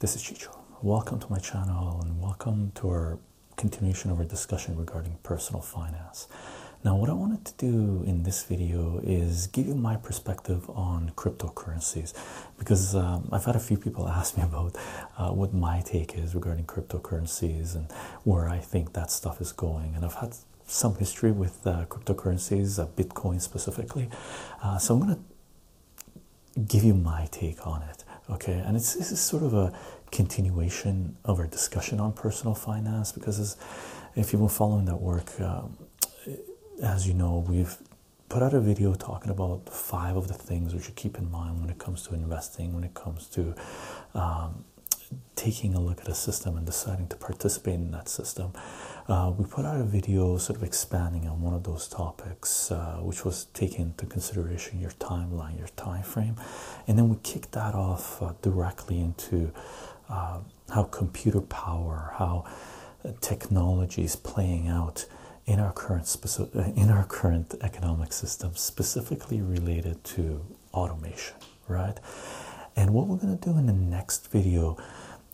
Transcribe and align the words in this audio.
this 0.00 0.16
is 0.16 0.22
chycho. 0.22 0.56
Welcome 0.80 1.20
to 1.20 1.26
my 1.30 1.38
channel 1.38 2.00
and 2.02 2.18
welcome 2.22 2.72
to 2.76 2.88
our 2.88 3.18
continuation 3.58 4.10
of 4.10 4.18
our 4.18 4.24
discussion 4.24 4.74
regarding 4.78 5.18
personal 5.22 5.60
finance. 5.60 6.26
Now, 6.82 6.96
what 6.96 7.10
I 7.10 7.12
wanted 7.12 7.44
to 7.44 7.52
do 7.58 8.02
in 8.06 8.22
this 8.22 8.42
video 8.44 9.02
is 9.04 9.46
give 9.48 9.66
you 9.66 9.74
my 9.74 9.96
perspective 9.96 10.70
on 10.70 11.12
cryptocurrencies 11.16 12.14
because 12.58 12.94
um, 12.94 13.28
I've 13.30 13.44
had 13.44 13.56
a 13.56 13.60
few 13.60 13.76
people 13.76 14.08
ask 14.20 14.38
me 14.38 14.42
about 14.42 14.74
uh, 15.18 15.32
what 15.32 15.52
my 15.52 15.82
take 15.82 16.16
is 16.16 16.34
regarding 16.34 16.64
cryptocurrencies 16.64 17.74
and 17.74 17.92
where 18.24 18.48
I 18.48 18.56
think 18.56 18.94
that 18.94 19.10
stuff 19.10 19.38
is 19.42 19.52
going. 19.52 19.94
And 19.94 20.02
I've 20.02 20.14
had 20.14 20.34
some 20.66 20.94
history 20.94 21.30
with 21.30 21.66
uh, 21.66 21.84
cryptocurrencies, 21.90 22.82
uh, 22.82 22.86
Bitcoin 22.86 23.38
specifically. 23.42 24.08
Uh, 24.62 24.78
so 24.78 24.94
I'm 24.94 25.00
going 25.02 25.14
to 25.14 26.60
give 26.62 26.84
you 26.84 26.94
my 26.94 27.28
take 27.30 27.66
on 27.66 27.82
it. 27.82 28.04
Okay, 28.28 28.62
and 28.66 28.76
it's 28.76 28.94
this 28.94 29.10
is 29.10 29.20
sort 29.20 29.42
of 29.42 29.54
a 29.54 29.72
continuation 30.10 31.16
of 31.24 31.38
our 31.38 31.46
discussion 31.46 32.00
on 32.00 32.12
personal 32.12 32.54
finance? 32.54 33.12
Because 33.12 33.56
if 34.16 34.32
you've 34.32 34.40
been 34.40 34.48
following 34.48 34.84
that 34.86 35.00
work, 35.00 35.40
um, 35.40 35.76
as 36.82 37.06
you 37.06 37.14
know, 37.14 37.44
we've 37.48 37.76
put 38.28 38.42
out 38.42 38.54
a 38.54 38.60
video 38.60 38.94
talking 38.94 39.30
about 39.30 39.68
five 39.68 40.16
of 40.16 40.28
the 40.28 40.34
things 40.34 40.72
we 40.74 40.80
should 40.80 40.94
keep 40.94 41.18
in 41.18 41.30
mind 41.30 41.60
when 41.60 41.68
it 41.68 41.78
comes 41.78 42.06
to 42.06 42.14
investing, 42.14 42.72
when 42.72 42.84
it 42.84 42.94
comes 42.94 43.26
to 43.26 43.54
um, 44.14 44.64
taking 45.34 45.74
a 45.74 45.80
look 45.80 46.00
at 46.00 46.08
a 46.08 46.14
system 46.14 46.56
and 46.56 46.66
deciding 46.66 47.08
to 47.08 47.16
participate 47.16 47.74
in 47.74 47.90
that 47.92 48.08
system. 48.08 48.52
Uh, 49.08 49.32
we 49.36 49.44
put 49.44 49.64
out 49.64 49.80
a 49.80 49.84
video 49.84 50.36
sort 50.36 50.58
of 50.58 50.62
expanding 50.62 51.26
on 51.26 51.40
one 51.40 51.54
of 51.54 51.64
those 51.64 51.88
topics, 51.88 52.70
uh, 52.70 52.98
which 53.00 53.24
was 53.24 53.46
taking 53.54 53.86
into 53.86 54.06
consideration 54.06 54.78
your 54.80 54.90
timeline, 54.92 55.58
your 55.58 55.68
time 55.68 56.02
frame, 56.02 56.36
and 56.86 56.98
then 56.98 57.08
we 57.08 57.16
kicked 57.22 57.52
that 57.52 57.74
off 57.74 58.22
uh, 58.22 58.32
directly 58.42 59.00
into 59.00 59.50
uh, 60.10 60.40
how 60.74 60.84
computer 60.84 61.40
power, 61.40 62.12
how 62.18 62.44
uh, 63.04 63.12
technology 63.20 64.04
is 64.04 64.16
playing 64.16 64.68
out 64.68 65.06
in 65.46 65.58
our 65.58 65.72
current 65.72 66.06
specific, 66.06 66.76
in 66.76 66.90
our 66.90 67.04
current 67.04 67.54
economic 67.62 68.12
system, 68.12 68.54
specifically 68.54 69.40
related 69.40 70.04
to 70.04 70.44
automation, 70.74 71.34
right? 71.66 71.98
And 72.76 72.90
what 72.90 73.08
we're 73.08 73.16
going 73.16 73.36
to 73.36 73.50
do 73.50 73.58
in 73.58 73.66
the 73.66 73.72
next 73.72 74.30
video 74.30 74.76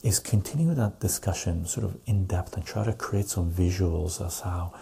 is 0.06 0.20
continue 0.20 0.72
that 0.72 1.00
discussion 1.00 1.66
sort 1.66 1.84
of 1.84 1.98
in 2.06 2.26
depth 2.26 2.54
and 2.56 2.64
try 2.64 2.84
to 2.84 2.92
create 2.92 3.26
some 3.26 3.50
visuals 3.50 4.24
as 4.24 4.40
how 4.40 4.72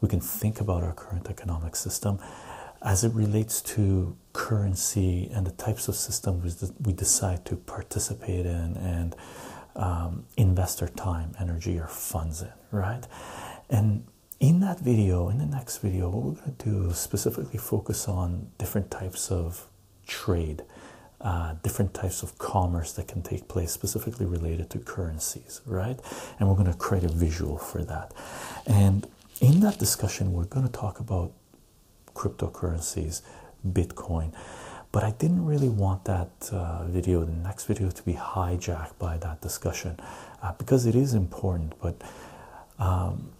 we 0.00 0.08
can 0.08 0.20
think 0.20 0.60
about 0.60 0.82
our 0.82 0.94
current 0.94 1.28
economic 1.28 1.76
system 1.76 2.18
as 2.80 3.04
it 3.04 3.12
relates 3.12 3.60
to 3.60 4.16
currency 4.32 5.30
and 5.34 5.46
the 5.46 5.52
types 5.52 5.88
of 5.88 5.94
systems 5.94 6.56
that 6.56 6.72
we 6.86 6.92
decide 6.92 7.44
to 7.44 7.54
participate 7.54 8.46
in 8.46 8.76
and 8.78 9.14
um, 9.76 10.24
invest 10.36 10.82
our 10.82 10.88
time, 10.88 11.32
energy, 11.38 11.78
or 11.78 11.86
funds 11.86 12.42
in, 12.42 12.52
right? 12.70 13.06
And 13.70 14.04
in 14.40 14.60
that 14.60 14.80
video, 14.80 15.28
in 15.28 15.38
the 15.38 15.46
next 15.46 15.78
video, 15.78 16.08
what 16.08 16.24
we're 16.24 16.40
going 16.40 16.56
to 16.56 16.70
do 16.70 16.90
is 16.90 16.98
specifically 16.98 17.58
focus 17.58 18.08
on 18.08 18.50
different 18.58 18.90
types 18.90 19.30
of 19.30 19.68
trade, 20.06 20.62
uh, 21.22 21.54
different 21.62 21.94
types 21.94 22.22
of 22.22 22.36
commerce 22.38 22.92
that 22.92 23.06
can 23.06 23.22
take 23.22 23.46
place, 23.48 23.70
specifically 23.70 24.26
related 24.26 24.68
to 24.70 24.78
currencies, 24.78 25.60
right? 25.66 25.98
And 26.38 26.48
we're 26.48 26.56
going 26.56 26.72
to 26.72 26.76
create 26.76 27.04
a 27.04 27.08
visual 27.12 27.58
for 27.58 27.84
that. 27.84 28.12
And 28.66 29.06
in 29.40 29.60
that 29.60 29.78
discussion, 29.78 30.32
we're 30.32 30.44
going 30.44 30.66
to 30.66 30.72
talk 30.72 30.98
about 31.00 31.32
cryptocurrencies, 32.14 33.22
Bitcoin. 33.66 34.32
But 34.90 35.04
I 35.04 35.12
didn't 35.12 35.46
really 35.46 35.68
want 35.70 36.04
that 36.04 36.30
uh, 36.52 36.84
video, 36.84 37.24
the 37.24 37.32
next 37.32 37.64
video, 37.64 37.90
to 37.90 38.02
be 38.02 38.12
hijacked 38.12 38.98
by 38.98 39.16
that 39.18 39.40
discussion 39.40 39.98
uh, 40.42 40.52
because 40.52 40.86
it 40.86 40.94
is 40.94 41.14
important. 41.14 41.74
But 41.80 42.02
um, 42.78 43.30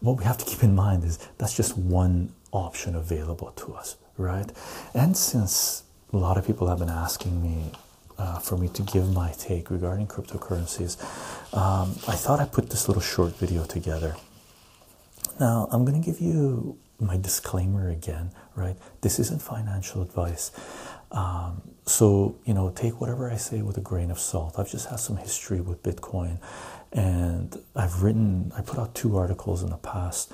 what 0.00 0.18
we 0.18 0.24
have 0.24 0.38
to 0.38 0.44
keep 0.44 0.62
in 0.62 0.74
mind 0.74 1.04
is 1.04 1.18
that's 1.38 1.56
just 1.56 1.76
one 1.78 2.32
option 2.52 2.96
available 2.96 3.52
to 3.52 3.74
us, 3.74 3.96
right? 4.16 4.50
And 4.94 5.16
since 5.16 5.84
a 6.16 6.18
lot 6.18 6.38
of 6.38 6.46
people 6.46 6.68
have 6.68 6.78
been 6.78 6.88
asking 6.88 7.42
me 7.42 7.70
uh, 8.18 8.38
for 8.38 8.56
me 8.56 8.68
to 8.68 8.82
give 8.82 9.12
my 9.12 9.32
take 9.32 9.70
regarding 9.70 10.06
cryptocurrencies, 10.06 10.98
um, 11.54 11.90
I 12.08 12.16
thought 12.16 12.40
I'd 12.40 12.52
put 12.52 12.70
this 12.70 12.88
little 12.88 13.02
short 13.02 13.36
video 13.36 13.64
together. 13.64 14.16
Now, 15.38 15.68
I'm 15.70 15.84
going 15.84 16.00
to 16.00 16.04
give 16.04 16.20
you 16.20 16.78
my 16.98 17.18
disclaimer 17.18 17.90
again, 17.90 18.30
right? 18.54 18.76
This 19.02 19.18
isn't 19.18 19.42
financial 19.42 20.00
advice. 20.00 20.50
Um, 21.12 21.60
so, 21.84 22.36
you 22.46 22.54
know, 22.54 22.70
take 22.70 23.00
whatever 23.00 23.30
I 23.30 23.36
say 23.36 23.60
with 23.60 23.76
a 23.76 23.82
grain 23.82 24.10
of 24.10 24.18
salt. 24.18 24.58
I've 24.58 24.70
just 24.70 24.88
had 24.88 24.98
some 24.98 25.18
history 25.18 25.60
with 25.60 25.82
Bitcoin 25.82 26.38
and 26.92 27.62
I've 27.74 28.02
written, 28.02 28.50
I 28.56 28.62
put 28.62 28.78
out 28.78 28.94
two 28.94 29.16
articles 29.16 29.62
in 29.62 29.68
the 29.70 29.76
past 29.76 30.32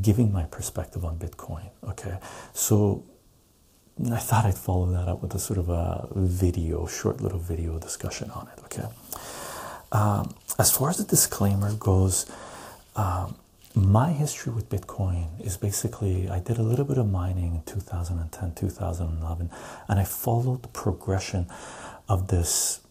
giving 0.00 0.32
my 0.32 0.44
perspective 0.44 1.04
on 1.04 1.18
Bitcoin. 1.18 1.70
Okay, 1.84 2.18
so 2.52 3.04
I 4.10 4.18
thought 4.18 4.44
I'd 4.44 4.58
follow 4.58 4.86
that 4.86 5.08
up 5.08 5.22
with 5.22 5.34
a 5.34 5.38
sort 5.38 5.58
of 5.58 5.68
a 5.68 6.08
video, 6.14 6.86
short 6.86 7.20
little 7.20 7.38
video 7.38 7.78
discussion 7.78 8.30
on 8.30 8.48
it. 8.48 8.64
Okay, 8.64 8.88
um, 9.92 10.34
as 10.58 10.70
far 10.76 10.90
as 10.90 10.96
the 10.96 11.04
disclaimer 11.04 11.72
goes, 11.74 12.26
um, 12.96 13.36
my 13.74 14.10
history 14.10 14.52
with 14.52 14.68
Bitcoin 14.68 15.28
is 15.40 15.56
basically 15.56 16.28
I 16.28 16.40
did 16.40 16.58
a 16.58 16.62
little 16.62 16.84
bit 16.84 16.98
of 16.98 17.08
mining 17.10 17.54
in 17.54 17.62
2010, 17.62 18.54
2011, 18.54 19.50
and 19.88 20.00
I 20.00 20.04
followed 20.04 20.62
the 20.62 20.68
progression 20.68 21.46
of 22.08 22.28
this 22.28 22.81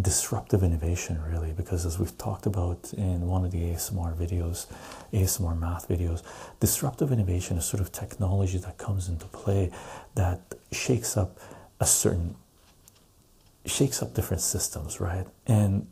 disruptive 0.00 0.62
innovation 0.64 1.22
really 1.22 1.52
because 1.52 1.86
as 1.86 1.98
we've 1.98 2.16
talked 2.18 2.46
about 2.46 2.92
in 2.94 3.26
one 3.26 3.44
of 3.44 3.52
the 3.52 3.58
ASMR 3.58 4.16
videos 4.16 4.66
ASMR 5.12 5.56
math 5.56 5.88
videos 5.88 6.22
disruptive 6.58 7.12
innovation 7.12 7.56
is 7.56 7.64
sort 7.64 7.80
of 7.80 7.92
technology 7.92 8.58
that 8.58 8.76
comes 8.76 9.08
into 9.08 9.26
play 9.26 9.70
that 10.16 10.40
shakes 10.72 11.16
up 11.16 11.38
a 11.78 11.86
certain 11.86 12.34
shakes 13.66 14.02
up 14.02 14.14
different 14.14 14.42
systems 14.42 15.00
right? 15.00 15.26
And 15.46 15.86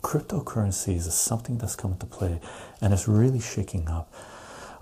cryptocurrencies 0.00 1.06
is 1.06 1.14
something 1.14 1.58
that's 1.58 1.76
come 1.76 1.92
into 1.92 2.06
play 2.06 2.40
and 2.80 2.94
it's 2.94 3.06
really 3.06 3.40
shaking 3.40 3.86
up 3.88 4.14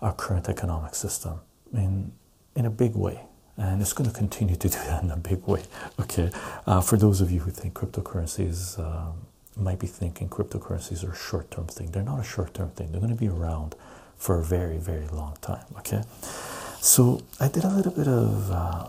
our 0.01 0.13
current 0.13 0.49
economic 0.49 0.95
system 0.95 1.41
in 1.73 2.13
in 2.55 2.67
a 2.67 2.71
big 2.71 2.95
way 2.95 3.21
and 3.57 3.81
it's 3.81 3.93
going 3.93 4.09
to 4.11 4.17
continue 4.17 4.57
to 4.57 4.69
do 4.69 4.79
that 4.79 5.03
in 5.03 5.11
a 5.11 5.17
big 5.17 5.47
way. 5.47 5.63
Okay, 6.01 6.31
uh, 6.67 6.81
for 6.81 6.97
those 6.97 7.21
of 7.21 7.31
you 7.31 7.41
who 7.41 7.51
think 7.51 7.75
cryptocurrencies 7.75 8.79
um, 8.79 9.27
might 9.57 9.79
be 9.79 9.87
thinking 9.87 10.29
cryptocurrencies 10.29 11.07
are 11.07 11.13
a 11.13 11.17
short 11.17 11.51
term 11.51 11.67
thing, 11.67 11.91
they're 11.91 12.03
not 12.03 12.21
a 12.21 12.25
short 12.25 12.55
term 12.55 12.71
thing, 12.71 12.91
they're 12.91 13.01
going 13.01 13.15
to 13.15 13.19
be 13.19 13.29
around 13.29 13.75
for 14.17 14.39
a 14.39 14.45
very, 14.45 14.79
very 14.79 15.07
long 15.09 15.37
time. 15.41 15.65
Okay, 15.79 16.03
so 16.81 17.23
I 17.41 17.49
did 17.49 17.65
a 17.65 17.69
little 17.69 17.93
bit 17.93 18.09
of 18.09 18.51
uh, 18.51 18.89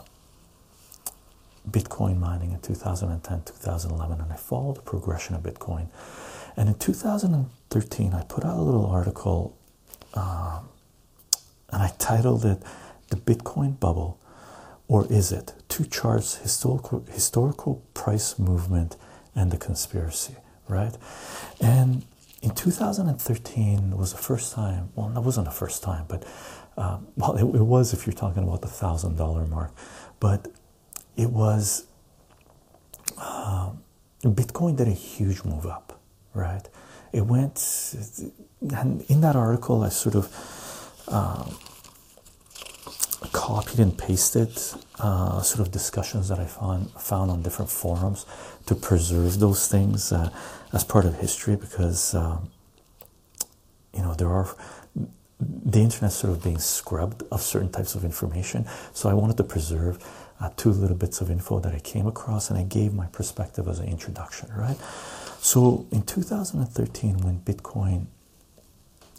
Bitcoin 1.69 2.19
mining 2.19 2.51
in 2.51 2.59
2010, 2.61 3.43
2011, 3.43 4.21
and 4.21 4.31
I 4.31 4.35
followed 4.35 4.77
the 4.77 4.81
progression 4.81 5.35
of 5.35 5.43
Bitcoin. 5.43 5.87
And 6.57 6.69
in 6.69 6.75
2013, 6.75 8.13
I 8.13 8.23
put 8.23 8.45
out 8.45 8.57
a 8.57 8.61
little 8.61 8.85
article 8.85 9.57
um, 10.13 10.69
and 11.69 11.83
I 11.83 11.91
titled 11.97 12.45
it 12.45 12.61
The 13.09 13.17
Bitcoin 13.17 13.79
Bubble 13.79 14.19
or 14.87 15.05
is 15.11 15.31
it? 15.31 15.53
Two 15.69 15.85
charts 15.85 16.35
historical 16.37 17.05
historical 17.11 17.83
price 17.93 18.37
movement 18.39 18.95
and 19.35 19.51
the 19.51 19.57
conspiracy 19.57 20.35
right? 20.67 20.97
And 21.61 22.03
in 22.41 22.51
2013 22.51 23.97
was 23.97 24.11
the 24.11 24.17
first 24.17 24.53
time 24.53 24.89
well 24.95 25.09
that 25.09 25.21
wasn't 25.21 25.45
the 25.45 25.51
first 25.51 25.83
time 25.83 26.05
but 26.07 26.23
um, 26.77 27.07
well 27.15 27.35
it, 27.35 27.43
it, 27.43 27.63
was 27.63 27.93
if 27.93 28.05
you're 28.05 28.13
talking 28.13 28.43
about 28.43 28.61
the 28.61 28.67
thousand 28.67 29.17
dollar 29.17 29.45
mark 29.45 29.71
but 30.19 30.47
it 31.15 31.29
was 31.31 31.87
um, 33.17 33.81
bitcoin 34.23 34.75
did 34.75 34.87
a 34.87 34.91
huge 34.91 35.43
move 35.43 35.65
up 35.65 35.99
right? 36.33 36.67
It 37.13 37.25
went 37.25 37.57
and 38.61 39.01
in 39.03 39.21
that 39.21 39.35
article 39.37 39.83
i 39.83 39.89
sort 39.89 40.15
of 40.15 41.03
um, 41.07 41.55
copied 43.35 43.81
and 43.81 43.97
pasted 43.97 44.49
uh, 44.99 45.41
sort 45.41 45.59
of 45.59 45.69
discussions 45.69 46.29
that 46.29 46.39
I 46.39 46.45
found 46.45 46.89
found 46.91 47.29
on 47.29 47.41
different 47.41 47.69
forums 47.69 48.25
to 48.65 48.75
preserve 48.75 49.39
those 49.39 49.67
things 49.67 50.13
uh, 50.13 50.29
as 50.71 50.85
part 50.85 51.03
of 51.03 51.19
history 51.19 51.57
because 51.57 52.15
um, 52.15 52.49
you 53.93 54.01
know 54.01 54.13
there 54.13 54.29
are 54.29 54.47
the 55.39 55.81
internet 55.81 56.13
sort 56.13 56.31
of 56.31 56.41
being 56.41 56.59
scrubbed 56.59 57.23
of 57.29 57.41
certain 57.41 57.69
types 57.69 57.93
of 57.93 58.05
information. 58.05 58.65
So 58.93 59.09
I 59.09 59.13
wanted 59.13 59.35
to 59.35 59.43
preserve 59.43 59.95
uh, 60.39 60.49
two 60.55 60.71
little 60.71 60.95
bits 60.95 61.19
of 61.19 61.29
info 61.29 61.59
that 61.59 61.75
I 61.75 61.79
came 61.79 62.07
across 62.07 62.49
and 62.49 62.57
I 62.57 62.63
gave 62.63 62.93
my 62.93 63.07
perspective 63.07 63.67
as 63.67 63.79
an 63.79 63.89
introduction 63.89 64.49
right? 64.55 64.77
So 65.39 65.85
in 65.91 66.03
2013 66.03 67.17
when 67.17 67.41
Bitcoin 67.41 68.07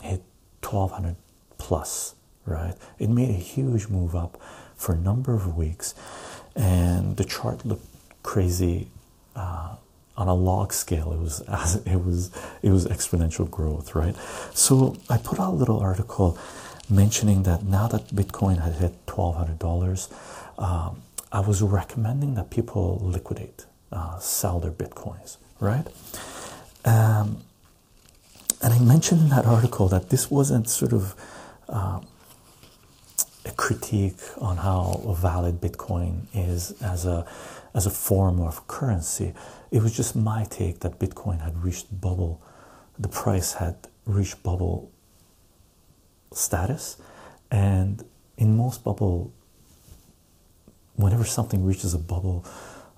hit 0.02 0.22
1200 0.62 1.16
plus 1.58 2.15
right? 2.46 2.74
It 2.98 3.10
made 3.10 3.30
a 3.30 3.40
huge 3.54 3.88
move 3.88 4.14
up 4.14 4.40
for 4.76 4.94
a 4.94 4.98
number 4.98 5.34
of 5.34 5.56
weeks, 5.56 5.94
and 6.54 7.16
the 7.16 7.24
chart 7.24 7.64
looked 7.66 7.86
crazy 8.22 8.88
uh, 9.34 9.76
on 10.16 10.28
a 10.28 10.34
log 10.34 10.72
scale. 10.72 11.12
It 11.12 11.18
was 11.20 11.40
as 11.42 11.76
it 11.86 12.04
was 12.04 12.30
it 12.62 12.70
was 12.70 12.86
exponential 12.86 13.50
growth 13.50 13.94
right? 13.94 14.16
So 14.54 14.96
i 15.10 15.16
put 15.18 15.38
out 15.40 15.52
a 15.52 15.56
little 15.56 15.80
article 15.80 16.38
mentioning 16.88 17.42
that 17.44 17.64
now 17.64 17.88
that 17.88 18.08
bitcoin 18.08 18.62
had 18.62 18.74
hit 18.74 18.94
$1200 19.06 20.12
um, 20.62 21.02
i 21.32 21.40
was 21.40 21.60
recommending 21.60 22.34
that 22.34 22.48
people 22.50 23.00
liquidate 23.02 23.66
uh, 23.92 24.18
sell 24.20 24.60
their 24.60 24.70
bitcoins 24.70 25.36
right? 25.60 25.86
Um, 26.84 27.42
and 28.62 28.72
i 28.72 28.78
mentioned 28.78 29.20
in 29.22 29.28
that 29.30 29.46
article 29.46 29.88
that 29.88 30.10
this 30.10 30.30
wasn't 30.30 30.68
sort 30.68 30.92
of 30.92 31.14
uh, 31.68 32.00
a 33.46 33.52
critique 33.52 34.20
on 34.38 34.58
how 34.58 35.16
valid 35.18 35.60
bitcoin 35.60 36.26
is 36.34 36.74
as 36.82 37.06
a 37.06 37.26
as 37.74 37.86
a 37.86 37.90
form 37.90 38.40
of 38.40 38.66
currency 38.66 39.32
it 39.70 39.82
was 39.82 39.96
just 39.96 40.14
my 40.14 40.44
take 40.44 40.80
that 40.80 40.98
Bitcoin 40.98 41.40
had 41.40 41.62
reached 41.62 42.00
bubble, 42.00 42.40
the 42.98 43.08
price 43.08 43.54
had 43.54 43.76
reached 44.04 44.42
bubble 44.42 44.90
status, 46.32 46.96
and 47.50 48.04
in 48.36 48.56
most 48.56 48.84
bubble, 48.84 49.32
whenever 50.94 51.24
something 51.24 51.64
reaches 51.64 51.94
a 51.94 51.98
bubble 51.98 52.44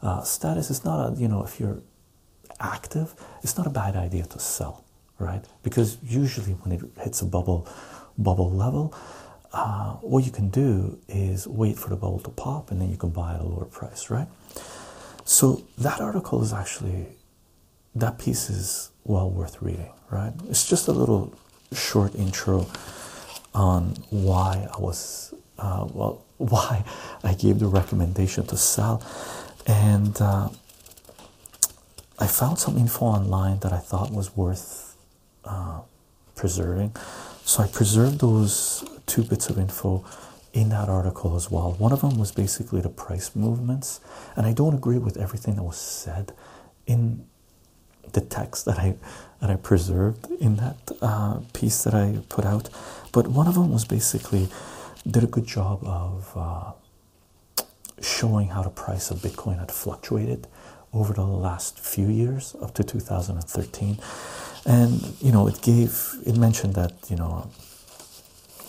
uh, 0.02 0.22
status, 0.22 0.70
it's 0.70 0.84
not 0.84 1.12
a 1.12 1.20
you 1.20 1.28
know 1.28 1.42
if 1.42 1.58
you're 1.58 1.80
active, 2.60 3.14
it's 3.42 3.56
not 3.56 3.66
a 3.66 3.70
bad 3.70 3.96
idea 3.96 4.24
to 4.24 4.38
sell, 4.38 4.84
right? 5.18 5.44
Because 5.62 5.98
usually 6.02 6.52
when 6.52 6.72
it 6.72 6.82
hits 7.02 7.22
a 7.22 7.26
bubble 7.26 7.66
bubble 8.18 8.50
level, 8.50 8.94
uh, 9.52 9.94
what 9.94 10.24
you 10.24 10.30
can 10.30 10.50
do 10.50 10.98
is 11.08 11.46
wait 11.46 11.78
for 11.78 11.88
the 11.88 11.96
bubble 11.96 12.20
to 12.20 12.30
pop, 12.30 12.70
and 12.70 12.80
then 12.80 12.90
you 12.90 12.96
can 12.96 13.10
buy 13.10 13.34
at 13.34 13.40
a 13.40 13.44
lower 13.44 13.64
price, 13.64 14.10
right? 14.10 14.28
So 15.24 15.62
that 15.78 16.00
article 16.00 16.42
is 16.42 16.52
actually 16.52 17.06
that 17.94 18.18
piece 18.18 18.50
is 18.50 18.90
well 19.04 19.30
worth 19.30 19.60
reading, 19.62 19.92
right? 20.10 20.32
It's 20.48 20.68
just 20.68 20.88
a 20.88 20.92
little 20.92 21.34
short 21.72 22.14
intro 22.14 22.66
on 23.54 23.96
why 24.10 24.68
I 24.72 24.80
was 24.80 25.34
uh, 25.58 25.86
well 25.92 26.24
why 26.38 26.84
I 27.24 27.34
gave 27.34 27.58
the 27.58 27.66
recommendation 27.66 28.46
to 28.46 28.56
sell, 28.56 29.02
and 29.66 30.20
uh, 30.20 30.50
I 32.18 32.26
found 32.26 32.58
some 32.58 32.76
info 32.76 33.06
online 33.06 33.58
that 33.60 33.72
I 33.72 33.78
thought 33.78 34.12
was 34.12 34.36
worth 34.36 34.96
uh, 35.44 35.80
preserving. 36.36 36.94
So 37.48 37.62
I 37.62 37.66
preserved 37.66 38.20
those 38.20 38.84
two 39.06 39.24
bits 39.24 39.48
of 39.48 39.58
info 39.58 40.04
in 40.52 40.68
that 40.68 40.90
article 40.90 41.34
as 41.34 41.50
well. 41.50 41.72
One 41.78 41.92
of 41.92 42.02
them 42.02 42.18
was 42.18 42.30
basically 42.30 42.82
the 42.82 42.90
price 42.90 43.34
movements, 43.34 44.00
and 44.36 44.46
I 44.46 44.52
don't 44.52 44.74
agree 44.74 44.98
with 44.98 45.16
everything 45.16 45.54
that 45.54 45.62
was 45.62 45.78
said 45.78 46.34
in 46.86 47.24
the 48.12 48.20
text 48.20 48.66
that 48.66 48.78
I 48.78 48.96
that 49.40 49.48
I 49.48 49.56
preserved 49.56 50.30
in 50.32 50.56
that 50.56 50.76
uh, 51.00 51.40
piece 51.54 51.84
that 51.84 51.94
I 51.94 52.18
put 52.28 52.44
out. 52.44 52.68
But 53.12 53.28
one 53.28 53.46
of 53.46 53.54
them 53.54 53.72
was 53.72 53.86
basically 53.86 54.48
did 55.10 55.24
a 55.24 55.26
good 55.26 55.46
job 55.46 55.82
of 55.84 56.30
uh, 56.36 56.72
showing 58.02 58.48
how 58.48 58.62
the 58.62 58.68
price 58.84 59.10
of 59.10 59.20
Bitcoin 59.20 59.58
had 59.58 59.72
fluctuated 59.72 60.46
over 60.92 61.14
the 61.14 61.24
last 61.24 61.80
few 61.80 62.08
years 62.08 62.54
up 62.60 62.74
to 62.74 62.84
2013 62.84 63.98
and 64.66 65.14
you 65.20 65.32
know 65.32 65.46
it 65.46 65.60
gave 65.62 66.14
it 66.26 66.36
mentioned 66.36 66.74
that 66.74 66.92
you 67.08 67.16
know 67.16 67.50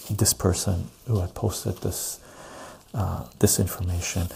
this 0.09 0.33
person 0.33 0.89
who 1.07 1.19
had 1.19 1.33
posted 1.35 1.77
this 1.77 2.19
uh, 2.93 3.25
this 3.39 3.59
information 3.59 4.27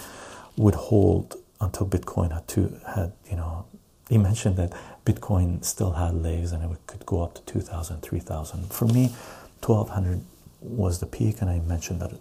would 0.57 0.75
hold 0.75 1.35
until 1.59 1.87
Bitcoin 1.87 2.31
had 2.31 2.47
to 2.47 2.79
had 2.95 3.13
you 3.29 3.35
know 3.35 3.65
he 4.09 4.17
mentioned 4.17 4.57
that 4.57 4.71
Bitcoin 5.05 5.63
still 5.63 5.93
had 5.93 6.13
legs 6.13 6.51
and 6.51 6.63
it 6.63 6.77
could 6.87 7.05
go 7.05 7.23
up 7.23 7.33
to 7.35 7.41
2000 7.43 8.01
3000 8.01 8.71
for 8.71 8.85
me 8.85 9.13
1200 9.61 10.21
was 10.61 10.99
the 10.99 11.05
peak 11.05 11.41
and 11.41 11.49
I 11.49 11.59
mentioned 11.59 12.01
that 12.01 12.13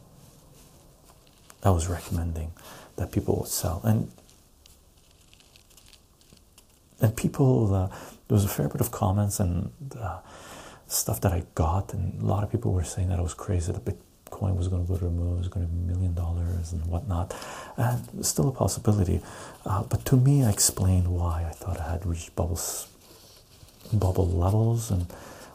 I 1.65 1.71
was 1.71 1.89
recommending 1.89 2.53
that 2.97 3.13
people 3.13 3.37
would 3.37 3.49
sell. 3.49 3.81
And 3.85 4.11
and 7.01 7.17
people 7.17 7.75
uh, 7.75 7.89
there 8.33 8.37
was 8.37 8.47
a 8.47 8.49
fair 8.49 8.67
bit 8.67 8.81
of 8.81 8.91
comments 8.91 9.41
and 9.41 9.71
uh, 10.01 10.19
stuff 10.87 11.21
that 11.21 11.35
I 11.35 11.43
got, 11.55 11.93
and 11.93 12.19
a 12.23 12.25
lot 12.25 12.43
of 12.43 12.51
people 12.51 12.73
were 12.73 12.83
saying 12.83 13.11
that 13.11 13.19
I 13.19 13.23
was 13.23 13.35
crazy 13.35 13.71
that 13.71 13.85
Bitcoin 13.85 14.57
was 14.57 14.69
going 14.69 14.87
to 14.87 14.89
go 14.91 14.97
to 14.97 15.05
the 15.05 15.11
moon, 15.11 15.35
it 15.35 15.39
was 15.41 15.49
going 15.49 15.67
to 15.67 15.71
be 15.71 15.79
a 15.79 15.95
million 15.95 16.15
dollars 16.15 16.73
and 16.73 16.83
whatnot. 16.87 17.35
And 17.77 18.25
still 18.25 18.49
a 18.49 18.53
possibility. 18.53 19.21
Uh, 19.67 19.83
but 19.83 20.07
to 20.07 20.17
me, 20.17 20.45
I 20.45 20.49
explained 20.49 21.09
why 21.09 21.45
I 21.47 21.51
thought 21.51 21.79
I 21.79 21.91
had 21.91 22.07
reached 22.07 22.35
bubbles, 22.35 22.89
bubble 23.93 24.27
levels 24.27 24.91
and 24.91 25.03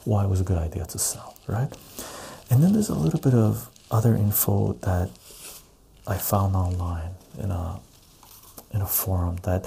why 0.05 0.25
it 0.25 0.29
was 0.29 0.39
a 0.39 0.43
good 0.43 0.59
idea 0.59 0.85
to 0.85 0.99
sell, 0.99 1.35
right? 1.47 1.75
And 2.51 2.61
then 2.61 2.73
there's 2.73 2.89
a 2.89 2.95
little 2.95 3.19
bit 3.19 3.33
of 3.33 3.71
other 3.89 4.15
info 4.15 4.73
that 4.81 5.09
I 6.05 6.17
found 6.17 6.55
online 6.55 7.15
in 7.39 7.49
a 7.49 7.79
in 8.71 8.81
a 8.81 8.85
forum 8.85 9.37
that 9.43 9.65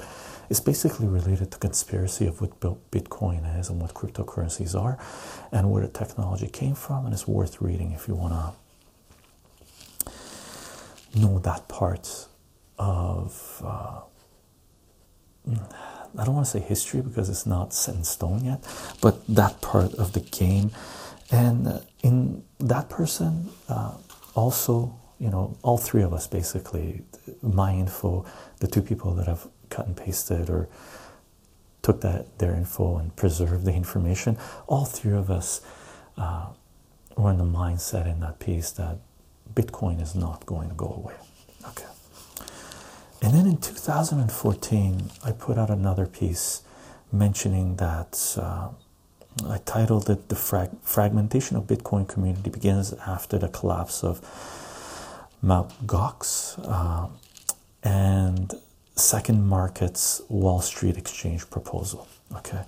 it's 0.51 0.59
basically 0.59 1.07
related 1.07 1.49
to 1.49 1.57
conspiracy 1.57 2.27
of 2.27 2.41
what 2.41 2.59
Bitcoin 2.91 3.41
is 3.57 3.69
and 3.69 3.79
what 3.81 3.93
cryptocurrencies 3.93 4.77
are, 4.77 4.99
and 5.53 5.71
where 5.71 5.81
the 5.81 5.87
technology 5.87 6.47
came 6.47 6.75
from. 6.75 7.05
And 7.05 7.13
it's 7.13 7.25
worth 7.25 7.61
reading 7.61 7.93
if 7.93 8.09
you 8.09 8.15
want 8.15 8.33
to 10.03 10.11
know 11.17 11.39
that 11.39 11.69
part 11.69 12.27
of. 12.77 13.61
Uh, 13.63 14.01
I 16.19 16.25
don't 16.25 16.35
want 16.35 16.45
to 16.45 16.51
say 16.51 16.59
history 16.59 16.99
because 16.99 17.29
it's 17.29 17.45
not 17.45 17.73
set 17.73 17.95
in 17.95 18.03
stone 18.03 18.43
yet, 18.43 18.59
but 19.01 19.25
that 19.27 19.61
part 19.61 19.93
of 19.93 20.11
the 20.11 20.19
game, 20.19 20.71
and 21.31 21.81
in 22.03 22.43
that 22.59 22.89
person, 22.89 23.49
uh, 23.69 23.93
also, 24.35 24.93
you 25.17 25.29
know, 25.29 25.57
all 25.61 25.77
three 25.77 26.01
of 26.01 26.13
us 26.13 26.27
basically, 26.27 27.03
my 27.41 27.73
info, 27.73 28.25
the 28.59 28.67
two 28.67 28.81
people 28.81 29.13
that 29.13 29.27
have 29.27 29.47
cut 29.71 29.87
and 29.87 29.97
pasted 29.97 30.49
or 30.49 30.67
took 31.81 32.01
that 32.01 32.37
their 32.37 32.53
info 32.53 32.97
and 32.97 33.15
preserved 33.15 33.65
the 33.65 33.73
information. 33.73 34.37
All 34.67 34.85
three 34.85 35.13
of 35.13 35.31
us 35.31 35.61
uh, 36.17 36.47
were 37.17 37.31
in 37.31 37.37
the 37.37 37.43
mindset 37.43 38.05
in 38.05 38.19
that 38.19 38.39
piece 38.39 38.71
that 38.71 38.97
Bitcoin 39.53 40.01
is 40.01 40.15
not 40.15 40.45
going 40.45 40.69
to 40.69 40.75
go 40.75 40.93
away. 41.03 41.15
Okay. 41.67 41.85
And 43.21 43.33
then 43.33 43.45
in 43.45 43.57
2014, 43.57 45.11
I 45.23 45.31
put 45.31 45.57
out 45.57 45.69
another 45.69 46.05
piece 46.05 46.63
mentioning 47.11 47.75
that 47.75 48.37
uh, 48.37 48.69
I 49.47 49.57
titled 49.59 50.09
it 50.09 50.29
"The 50.29 50.35
Frag 50.35 50.69
Fragmentation 50.83 51.57
of 51.57 51.63
Bitcoin 51.63 52.07
Community 52.07 52.49
Begins 52.49 52.93
After 53.05 53.37
the 53.37 53.47
Collapse 53.49 54.03
of 54.03 54.21
Mt. 55.41 55.69
Gox," 55.85 56.59
uh, 56.67 57.07
and 57.83 58.53
SecondMarket's 59.01 60.21
Wall 60.29 60.61
Street 60.61 60.97
exchange 60.97 61.49
proposal. 61.49 62.07
Okay, 62.37 62.63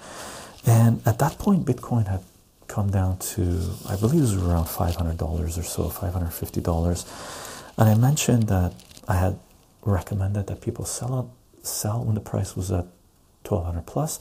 and 0.65 1.01
at 1.05 1.19
that 1.19 1.37
point, 1.37 1.65
Bitcoin 1.65 2.07
had 2.07 2.21
come 2.67 2.89
down 2.89 3.17
to 3.19 3.41
I 3.87 3.95
believe 3.95 4.19
it 4.19 4.33
was 4.33 4.35
around 4.35 4.67
five 4.67 4.95
hundred 4.95 5.17
dollars 5.17 5.57
or 5.57 5.63
so, 5.63 5.89
five 5.89 6.13
hundred 6.13 6.31
fifty 6.31 6.61
dollars, 6.61 7.05
and 7.77 7.87
I 7.87 7.95
mentioned 7.95 8.43
that 8.47 8.73
I 9.07 9.15
had 9.15 9.39
recommended 9.85 10.47
that 10.47 10.61
people 10.61 10.85
sell 10.85 11.13
out, 11.13 11.29
sell 11.61 12.03
when 12.03 12.15
the 12.15 12.21
price 12.21 12.55
was 12.55 12.71
at 12.71 12.85
twelve 13.43 13.65
hundred 13.65 13.85
plus, 13.85 14.19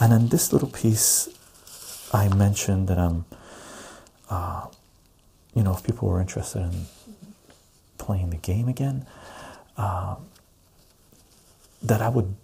and 0.00 0.12
in 0.12 0.28
this 0.28 0.52
little 0.52 0.70
piece, 0.70 1.28
I 2.12 2.28
mentioned 2.28 2.88
that 2.88 2.98
I'm, 2.98 3.24
uh, 4.28 4.66
you 5.54 5.62
know, 5.62 5.74
if 5.74 5.82
people 5.84 6.08
were 6.08 6.20
interested 6.20 6.62
in 6.62 6.86
playing 7.98 8.30
the 8.30 8.38
game 8.38 8.68
again. 8.68 9.06
Uh, 9.76 10.16
that 11.82 12.00
I 12.00 12.08
would, 12.08 12.34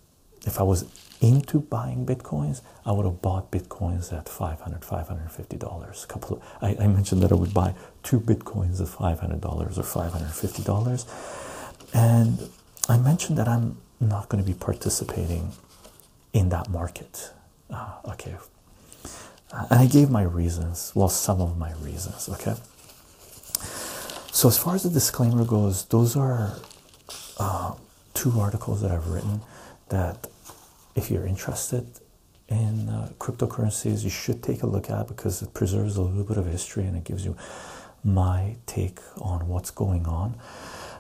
if 0.47 0.59
I 0.59 0.63
was 0.63 0.85
into 1.21 1.61
buying 1.61 2.05
bitcoins, 2.07 2.61
I 2.85 2.93
would 2.93 3.05
have 3.05 3.23
bought 3.23 3.51
bitcoins 3.51 4.13
at 4.13 4.29
500 4.29 4.81
$550. 4.81 6.05
A 6.05 6.07
couple 6.07 6.37
of, 6.37 6.43
I, 6.61 6.77
I 6.85 6.87
mentioned 6.87 7.23
that 7.23 7.33
I 7.33 7.35
would 7.35 7.55
buy 7.55 7.75
two 8.03 8.21
bitcoins 8.21 8.81
at 8.81 8.89
$500 8.89 9.45
or 9.45 9.83
$550. 9.83 11.07
And 11.95 12.51
I 12.89 12.99
mentioned 12.99 13.39
that 13.39 13.49
I'm 13.49 13.79
not 14.01 14.29
going 14.29 14.43
to 14.45 14.47
be 14.47 14.57
participating 14.57 15.53
in 16.33 16.51
that 16.51 16.69
market. 16.69 17.33
Uh, 17.71 17.95
okay. 18.07 18.37
And 19.71 19.81
I 19.81 19.87
gave 19.87 20.11
my 20.11 20.23
reasons, 20.23 20.93
well, 20.95 21.09
some 21.09 21.41
of 21.41 21.57
my 21.57 21.73
reasons, 21.75 22.29
okay. 22.29 22.55
So, 24.33 24.49
as 24.49 24.59
far 24.59 24.75
as 24.75 24.83
the 24.83 24.91
disclaimer 24.91 25.45
goes, 25.47 25.87
those 25.87 26.15
are 26.15 26.53
uh, 27.39 27.75
two 28.17 28.41
articles 28.41 28.81
that 28.81 28.91
I've 28.91 29.07
written 29.09 29.43
that 29.91 30.27
if 30.97 31.11
you're 31.11 31.27
interested 31.27 31.87
in 32.49 32.89
uh, 32.89 33.11
cryptocurrencies, 33.19 34.03
you 34.03 34.11
should 34.11 34.43
take 34.43 34.63
a 34.63 34.67
look 34.67 34.91
at 34.91 35.07
because 35.07 35.43
it 35.43 35.53
preserves 35.53 35.97
a 35.97 36.03
little 36.03 36.25
bit 36.25 36.39
of 36.39 36.47
history 36.47 36.85
and 36.85 36.97
it 36.97 37.05
gives 37.05 37.25
you 37.25 37.37
my 38.03 38.57
take 38.67 39.01
on 39.21 39.47
what's 39.47 39.71
going 39.71 40.07
on. 40.07 40.35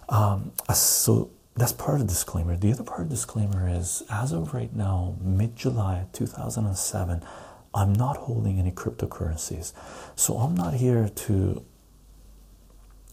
Um, 0.08 0.52
so 0.74 1.30
that's 1.54 1.72
part 1.72 2.00
of 2.00 2.06
the 2.06 2.12
disclaimer. 2.12 2.56
The 2.56 2.72
other 2.72 2.84
part 2.84 3.00
of 3.00 3.08
the 3.08 3.14
disclaimer 3.14 3.68
is 3.68 4.02
as 4.10 4.32
of 4.32 4.52
right 4.52 4.74
now, 4.74 5.16
mid 5.20 5.56
July 5.56 6.06
2007, 6.12 7.22
I'm 7.74 7.92
not 7.92 8.16
holding 8.18 8.58
any 8.58 8.72
cryptocurrencies. 8.72 9.72
So 10.16 10.36
I'm 10.38 10.54
not 10.54 10.74
here 10.74 11.08
to 11.08 11.64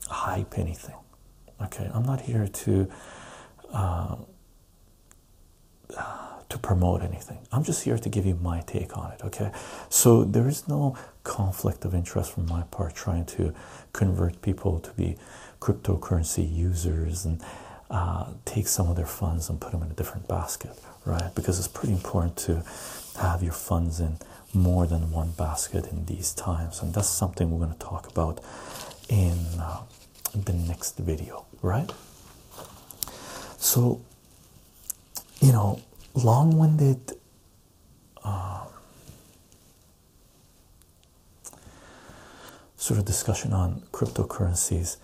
hype 0.10 0.58
anything. 0.60 0.96
Okay, 1.62 1.90
I'm 1.94 2.04
not 2.04 2.22
here 2.22 2.48
to 2.48 2.90
uh, 3.74 4.16
to 6.50 6.58
promote 6.60 7.02
anything. 7.02 7.40
I'm 7.52 7.64
just 7.64 7.84
here 7.84 7.98
to 7.98 8.10
give 8.10 8.26
you 8.26 8.36
my 8.36 8.62
take 8.62 8.96
on 8.98 9.12
it. 9.12 9.22
Okay, 9.24 9.52
so 9.90 10.24
there 10.24 10.48
is 10.48 10.68
no 10.68 10.96
conflict 11.24 11.84
of 11.86 11.94
interest 11.96 12.34
from 12.34 12.48
my 12.48 12.64
part 12.64 12.96
trying 12.96 13.26
to 13.26 13.54
convert 13.92 14.42
people 14.42 14.80
to 14.80 14.92
be 14.92 15.18
cryptocurrency 15.60 16.46
users 16.54 17.26
and 17.26 17.42
uh, 17.90 18.26
take 18.46 18.68
some 18.68 18.88
of 18.90 18.96
their 18.96 19.06
funds 19.06 19.50
and 19.50 19.60
put 19.60 19.72
them 19.72 19.82
in 19.84 19.92
a 19.92 19.94
different 19.94 20.28
basket, 20.28 20.72
right? 21.06 21.34
Because 21.36 21.58
it's 21.60 21.68
pretty 21.68 21.94
important 21.94 22.38
to 22.38 22.64
have 23.20 23.42
your 23.44 23.54
funds 23.54 24.00
in 24.00 24.18
more 24.54 24.86
than 24.86 25.12
one 25.12 25.32
basket 25.32 25.88
in 25.88 26.06
these 26.06 26.34
times, 26.34 26.82
and 26.82 26.94
that's 26.94 27.10
something 27.10 27.50
we're 27.50 27.66
going 27.66 27.78
to 27.78 27.86
talk 27.86 28.08
about 28.08 28.40
in 29.10 29.38
uh, 29.60 29.82
the 30.36 30.54
next 30.54 30.98
video, 30.98 31.46
right? 31.62 31.92
So, 33.64 34.02
you 35.40 35.54
know, 35.54 35.80
long 36.14 36.58
winded. 36.58 37.14
Uh, 38.22 38.66
sort 42.76 43.00
of 43.00 43.06
discussion 43.06 43.54
on 43.54 43.82
cryptocurrencies. 43.94 44.98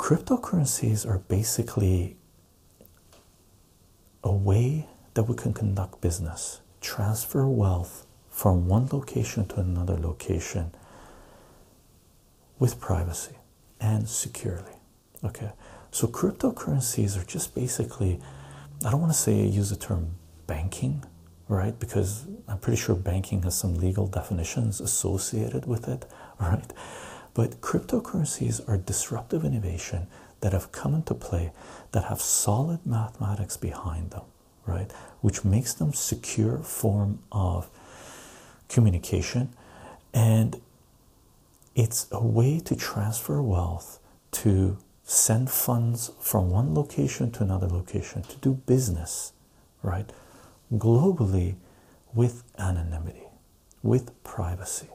Cryptocurrencies 0.00 1.08
are 1.08 1.18
basically 1.18 2.16
a 4.24 4.32
way 4.32 4.88
that 5.14 5.22
we 5.22 5.36
can 5.36 5.52
conduct 5.52 6.00
business, 6.00 6.60
transfer 6.80 7.46
wealth 7.46 8.04
from 8.28 8.66
one 8.66 8.88
location 8.92 9.46
to 9.46 9.60
another 9.60 9.96
location 9.96 10.72
with 12.58 12.80
privacy 12.80 13.36
and 13.80 14.08
securely. 14.08 14.74
Okay, 15.22 15.52
so 15.90 16.06
cryptocurrencies 16.06 17.20
are 17.20 17.24
just 17.24 17.54
basically, 17.54 18.20
I 18.84 18.90
don't 18.90 19.00
want 19.00 19.12
to 19.12 19.18
say 19.18 19.34
use 19.46 19.70
the 19.70 19.76
term 19.76 20.10
banking, 20.46 21.04
right? 21.48 21.78
Because 21.78 22.26
I'm 22.46 22.58
pretty 22.58 22.80
sure 22.80 22.94
banking 22.94 23.42
has 23.42 23.56
some 23.56 23.74
legal 23.74 24.06
definitions 24.06 24.80
associated 24.80 25.66
with 25.66 25.88
it, 25.88 26.06
right? 26.40 26.72
But 27.34 27.60
cryptocurrencies 27.60 28.66
are 28.68 28.76
disruptive 28.76 29.44
innovation 29.44 30.08
that 30.40 30.52
have 30.52 30.72
come 30.72 30.94
into 30.94 31.14
play 31.14 31.52
that 31.92 32.04
have 32.04 32.20
solid 32.20 32.84
mathematics 32.86 33.56
behind 33.56 34.10
them, 34.10 34.22
right? 34.66 34.90
Which 35.20 35.44
makes 35.44 35.74
them 35.74 35.92
secure 35.92 36.58
form 36.58 37.20
of 37.32 37.68
communication 38.68 39.54
and 40.12 40.60
it's 41.74 42.08
a 42.10 42.24
way 42.24 42.58
to 42.60 42.74
transfer 42.74 43.40
wealth 43.40 44.00
to 44.32 44.76
send 45.08 45.50
funds 45.50 46.10
from 46.20 46.50
one 46.50 46.74
location 46.74 47.30
to 47.30 47.42
another 47.42 47.66
location 47.66 48.22
to 48.22 48.36
do 48.36 48.52
business 48.66 49.32
right 49.82 50.12
globally 50.74 51.56
with 52.12 52.44
anonymity 52.58 53.22
with 53.82 54.22
privacy 54.22 54.88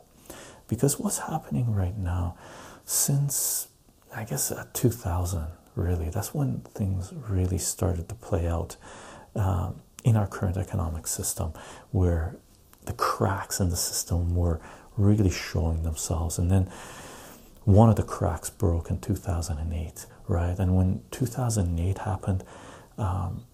because 0.67 1.00
what's 1.00 1.17
happening 1.17 1.74
right 1.74 1.98
now 1.98 2.38
since 2.86 3.70
i 4.15 4.24
guess 4.24 4.51
uh, 4.51 4.65
2000 4.74 5.48
really 5.75 6.10
that's 6.10 6.32
when 6.32 6.60
things 6.75 7.12
really 7.27 7.58
started 7.58 8.08
to 8.08 8.13
play 8.13 8.48
out 8.48 8.75
um, 9.36 9.82
in 10.03 10.15
our 10.15 10.27
current 10.27 10.58
economic 10.58 11.08
system 11.08 11.51
where 11.91 12.36
the 12.86 12.93
cracks 12.93 13.60
in 13.60 13.70
the 13.70 13.75
system 13.77 14.36
were 14.36 14.60
really 14.98 15.29
showing 15.32 15.84
themselves. 15.84 16.38
And 16.38 16.51
then 16.51 16.70
one 17.65 17.89
of 17.89 17.96
the 17.96 18.03
cracks 18.03 18.50
broke 18.50 18.89
in 18.89 19.00
2008, 19.00 20.05
right? 20.27 20.58
And 20.60 20.75
when 20.75 21.01
2008 21.12 22.00
happened, 22.00 22.43
um, 22.98 23.46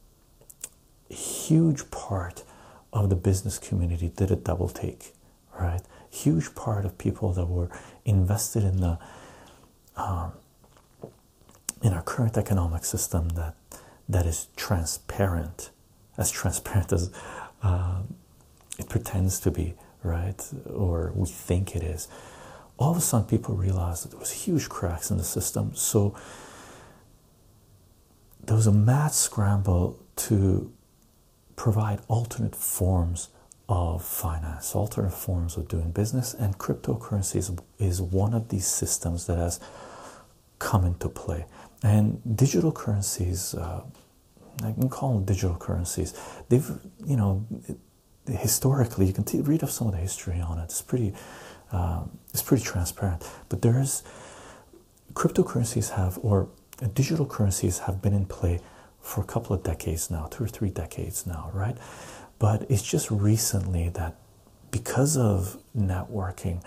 a 1.09 1.13
huge 1.13 1.89
part 1.91 2.43
of 2.91 3.09
the 3.09 3.15
business 3.15 3.59
community 3.59 4.11
did 4.15 4.31
a 4.31 4.35
double 4.35 4.69
take, 4.69 5.13
right? 5.59 5.81
Huge 6.09 6.55
part 6.55 6.85
of 6.85 6.97
people 6.97 7.33
that 7.33 7.45
were 7.45 7.69
invested 8.05 8.63
in 8.63 8.77
the 8.81 8.97
um, 9.95 10.31
in 11.81 11.93
our 11.93 12.01
current 12.01 12.37
economic 12.37 12.83
system 12.83 13.29
that 13.29 13.55
that 14.07 14.25
is 14.25 14.47
transparent, 14.55 15.69
as 16.17 16.31
transparent 16.31 16.91
as 16.91 17.11
uh, 17.61 18.01
it 18.79 18.89
pretends 18.89 19.39
to 19.41 19.51
be, 19.51 19.75
right? 20.03 20.43
Or 20.73 21.11
we 21.15 21.27
think 21.27 21.75
it 21.75 21.83
is. 21.83 22.07
All 22.79 22.91
of 22.91 22.97
a 22.97 23.01
sudden, 23.01 23.27
people 23.27 23.55
realized 23.55 24.05
that 24.05 24.11
there 24.11 24.19
was 24.19 24.31
huge 24.31 24.69
cracks 24.69 25.11
in 25.11 25.17
the 25.17 25.23
system. 25.23 25.75
So 25.75 26.15
there 28.41 28.55
was 28.55 28.67
a 28.67 28.71
mad 28.71 29.11
scramble 29.11 29.99
to 30.15 30.71
provide 31.57 31.99
alternate 32.07 32.55
forms 32.55 33.29
of 33.67 34.03
finance, 34.03 34.73
alternate 34.73 35.13
forms 35.13 35.57
of 35.57 35.67
doing 35.67 35.91
business, 35.91 36.33
and 36.33 36.57
cryptocurrencies 36.57 37.59
is 37.77 38.01
one 38.01 38.33
of 38.33 38.47
these 38.47 38.65
systems 38.65 39.27
that 39.27 39.37
has 39.37 39.59
come 40.57 40.85
into 40.85 41.09
play. 41.09 41.45
And 41.83 42.21
digital 42.37 42.71
currencies, 42.71 43.53
uh, 43.55 43.83
I 44.63 44.71
can 44.71 44.87
call 44.89 45.15
them 45.15 45.25
digital 45.25 45.57
currencies. 45.57 46.13
They've, 46.47 46.71
you 47.05 47.17
know, 47.17 47.45
historically 48.25 49.05
you 49.05 49.13
can 49.13 49.25
read 49.43 49.63
of 49.63 49.71
some 49.71 49.87
of 49.87 49.93
the 49.93 49.99
history 49.99 50.39
on 50.39 50.59
it 50.59 50.65
it's 50.65 50.81
pretty 50.81 51.13
um, 51.71 52.11
it's 52.33 52.41
pretty 52.41 52.63
transparent. 52.63 53.29
But 53.49 53.61
there's 53.61 54.03
cryptocurrencies 55.13 55.91
have 55.91 56.19
or 56.21 56.49
digital 56.93 57.25
currencies 57.25 57.79
have 57.79 58.01
been 58.01 58.13
in 58.13 58.25
play 58.25 58.59
for 59.01 59.21
a 59.21 59.25
couple 59.25 59.55
of 59.55 59.63
decades 59.63 60.11
now 60.11 60.27
two 60.29 60.43
or 60.43 60.47
three 60.47 60.69
decades 60.69 61.25
now 61.25 61.49
right? 61.53 61.77
But 62.37 62.69
it's 62.69 62.83
just 62.83 63.11
recently 63.11 63.89
that 63.89 64.15
because 64.71 65.17
of 65.17 65.57
networking 65.75 66.63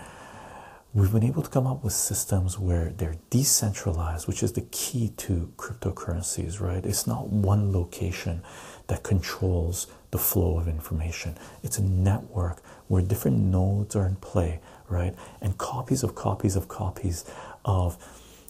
we've 0.93 1.11
been 1.11 1.23
able 1.23 1.41
to 1.41 1.49
come 1.49 1.65
up 1.65 1.83
with 1.83 1.93
systems 1.93 2.59
where 2.59 2.89
they're 2.89 3.15
decentralized 3.29 4.27
which 4.27 4.43
is 4.43 4.51
the 4.53 4.61
key 4.71 5.13
to 5.17 5.51
cryptocurrencies 5.57 6.59
right? 6.59 6.85
It's 6.85 7.07
not 7.07 7.29
one 7.29 7.71
location 7.71 8.43
that 8.87 9.03
controls 9.03 9.87
the 10.11 10.19
flow 10.19 10.59
of 10.59 10.67
information. 10.67 11.35
It's 11.63 11.79
a 11.79 11.83
network 11.83 12.61
where 12.87 13.01
different 13.01 13.37
nodes 13.39 13.95
are 13.95 14.05
in 14.05 14.15
play, 14.17 14.59
right? 14.93 15.15
And 15.41 15.57
copies 15.57 16.03
of 16.03 16.15
copies 16.15 16.55
of 16.55 16.67
copies 16.67 17.25
of 17.65 17.97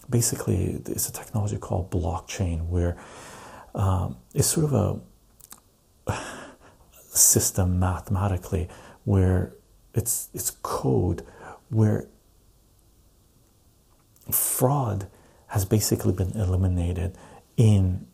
basically 0.10 0.82
it's 0.86 1.08
a 1.08 1.14
technology 1.14 1.58
called 1.58 1.90
blockchain 1.90 2.68
where 2.68 2.98
um, 3.74 4.18
it's 4.34 4.48
sort 4.48 4.66
of 4.72 5.02
a 6.08 6.14
system 7.10 7.80
mathematically 7.80 8.68
where 9.06 9.54
it's 9.94 10.30
it's 10.34 10.52
code 10.62 11.26
where 11.70 12.08
fraud 14.32 15.08
has 15.48 15.66
basically 15.66 16.14
been 16.14 16.32
eliminated 16.32 17.16
in 17.58 18.08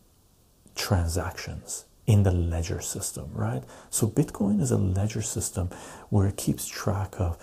transactions 0.76 1.86
in 2.06 2.24
the 2.24 2.32
ledger 2.32 2.82
system, 2.82 3.30
right? 3.34 3.64
So 3.92 4.08
Bitcoin 4.08 4.60
is 4.60 4.72
a 4.72 4.78
ledger 4.78 5.22
system 5.22 5.70
where 6.10 6.28
it 6.28 6.38
keeps 6.38 6.66
track 6.66 7.14
of 7.20 7.38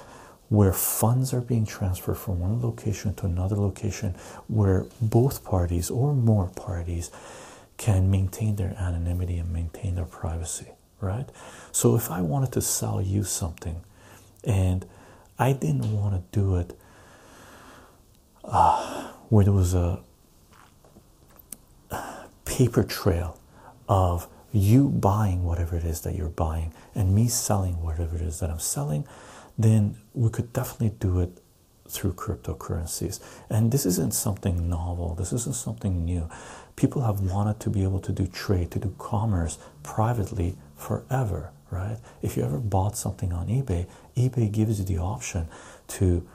where 0.49 0.73
funds 0.73 1.35
are 1.35 1.41
being 1.41 1.67
transferred 1.67 2.17
from 2.17 2.41
one 2.41 2.63
location 2.63 3.15
to 3.15 3.27
another 3.27 3.57
location 3.57 4.15
where 4.47 4.87
both 5.01 5.45
parties 5.45 5.91
or 5.91 6.15
more 6.15 6.49
parties 6.55 7.11
can 7.77 8.11
maintain 8.11 8.57
their 8.57 8.75
anonymity 8.79 9.39
and 9.39 9.53
maintain 9.53 9.97
their 9.97 10.05
privacy, 10.05 10.69
right? 11.01 11.29
So 11.73 11.97
if 11.97 12.11
I 12.11 12.21
wanted 12.21 12.53
to 12.53 12.63
sell 12.63 13.03
you 13.03 13.25
something 13.25 13.83
and 14.45 14.87
I 15.39 15.53
didn't 15.53 15.93
want 15.93 16.15
to 16.15 16.39
do 16.39 16.57
it 16.57 16.79
uh, 18.45 19.09
where 19.29 19.45
there 19.45 19.53
was 19.53 19.75
a 19.75 20.01
paper 22.45 22.85
trail 22.85 23.39
of 23.89 24.29
you 24.53 24.89
buying 24.89 25.45
whatever 25.45 25.77
it 25.77 25.85
is 25.85 26.01
that 26.03 26.15
you're 26.15 26.29
buying 26.29 26.73
and 26.95 27.15
me 27.15 27.29
selling 27.29 27.83
whatever 27.83 28.17
it 28.17 28.23
is 28.23 28.41
that 28.41 28.49
I'm 28.49 28.59
selling, 28.61 29.07
then 29.59 29.97
we 30.15 30.31
could 30.31 30.53
definitely 30.53 30.97
do 30.99 31.21
it 31.21 31.39
through 31.89 32.13
cryptocurrencies. 32.13 33.21
And 33.49 33.73
this 33.73 33.87
isn't 33.87 34.13
something 34.13 34.69
novel, 34.69 35.15
this 35.15 35.33
isn't 35.33 35.57
something 35.57 36.05
new. 36.05 36.29
People 36.75 37.03
have 37.03 37.21
wanted 37.21 37.61
to 37.61 37.71
be 37.71 37.83
able 37.83 38.01
to 38.01 38.13
do 38.13 38.27
trade, 38.27 38.71
to 38.73 38.79
do 38.79 38.95
commerce 38.99 39.59
privately 39.83 40.57
forever, 40.77 41.53
right? 41.71 41.99
If 42.23 42.37
you 42.37 42.45
ever 42.45 42.59
bought 42.59 42.97
something 42.97 43.33
on 43.33 43.49
eBay, 43.49 43.87
eBay 44.17 44.51
gives 44.53 44.79
you 44.79 44.85
the 44.85 44.99
option 44.99 45.49
to 45.89 46.27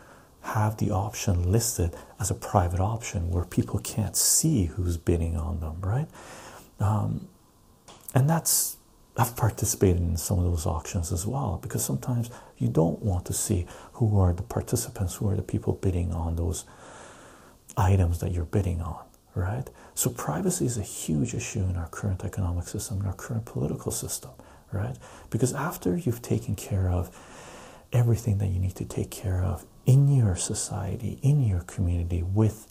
have 0.42 0.78
the 0.78 0.90
option 0.90 1.52
listed 1.52 1.96
as 2.20 2.32
a 2.32 2.34
private 2.34 2.80
option 2.80 3.30
where 3.30 3.46
people 3.46 3.80
can't 3.80 4.16
see 4.16 4.66
who's 4.66 4.98
bidding 4.98 5.38
on 5.38 5.60
them, 5.60 5.78
right? 5.82 6.08
Um, 6.80 7.28
and 8.16 8.30
that's 8.30 8.78
I've 9.18 9.36
participated 9.36 9.98
in 9.98 10.16
some 10.18 10.40
of 10.40 10.46
those 10.46 10.66
auctions 10.66 11.12
as 11.12 11.28
well 11.28 11.60
because 11.62 11.84
sometimes 11.84 12.30
you 12.58 12.70
don't 12.70 13.02
want 13.02 13.26
to 13.26 13.34
see 13.34 13.66
who 13.94 14.20
are 14.20 14.34
the 14.34 14.44
participants, 14.44 15.16
who 15.16 15.30
are 15.30 15.36
the 15.36 15.42
people 15.42 15.74
bidding 15.74 16.14
on 16.14 16.38
those 16.38 16.66
items 17.76 18.20
that 18.20 18.32
you're 18.32 18.46
bidding 18.46 18.82
on, 18.82 19.04
right? 19.36 19.70
So, 19.96 20.10
privacy 20.10 20.66
is 20.66 20.78
a 20.78 20.84
huge 20.84 21.34
issue 21.34 21.60
in 21.64 21.76
our 21.76 21.88
current 21.90 22.24
economic 22.24 22.68
system, 22.68 23.02
in 23.02 23.06
our 23.06 23.14
current 23.14 23.46
political 23.46 23.92
system, 23.92 24.32
right? 24.72 24.96
Because 25.30 25.54
after 25.54 25.98
you've 25.98 26.22
taken 26.22 26.56
care 26.56 26.90
of 26.90 27.10
everything 27.92 28.38
that 28.38 28.48
you 28.48 28.60
need 28.60 28.76
to 28.76 28.86
take 28.86 29.12
care 29.12 29.44
of 29.44 29.66
in 29.86 30.08
your 30.08 30.36
society, 30.36 31.20
in 31.22 31.44
your 31.44 31.62
community, 31.62 32.24
with 32.24 32.68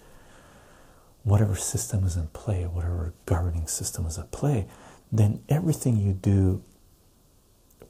whatever 1.22 1.54
system 1.54 2.04
is 2.04 2.16
in 2.16 2.28
play, 2.28 2.64
whatever 2.64 3.12
governing 3.26 3.66
system 3.66 4.06
is 4.06 4.18
at 4.18 4.30
play, 4.30 4.66
then 5.12 5.42
everything 5.48 5.96
you 5.96 6.12
do 6.12 6.62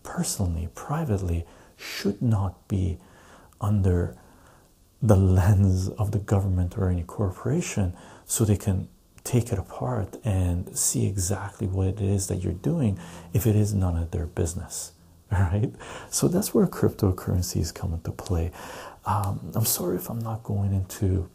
personally, 0.02 0.68
privately, 0.74 1.44
should 1.76 2.20
not 2.20 2.66
be 2.68 2.98
under 3.60 4.16
the 5.02 5.16
lens 5.16 5.88
of 5.90 6.12
the 6.12 6.18
government 6.18 6.76
or 6.76 6.88
any 6.88 7.02
corporation 7.02 7.94
so 8.24 8.44
they 8.44 8.56
can 8.56 8.88
take 9.24 9.52
it 9.52 9.58
apart 9.58 10.18
and 10.24 10.76
see 10.76 11.06
exactly 11.06 11.66
what 11.66 11.86
it 11.86 12.00
is 12.00 12.26
that 12.28 12.36
you're 12.36 12.52
doing 12.52 12.98
if 13.32 13.46
it 13.46 13.56
is 13.56 13.72
none 13.74 13.96
of 13.96 14.10
their 14.10 14.26
business 14.26 14.92
right? 15.32 15.72
So 16.10 16.26
that's 16.28 16.52
where 16.52 16.66
cryptocurrencies 16.66 17.72
come 17.72 17.94
into 17.94 18.10
play. 18.10 18.50
Um, 19.06 19.52
i'm 19.54 19.64
sorry 19.64 19.96
if 19.96 20.10
i'm 20.10 20.18
not 20.18 20.42
going 20.42 20.74
into 20.74 21.30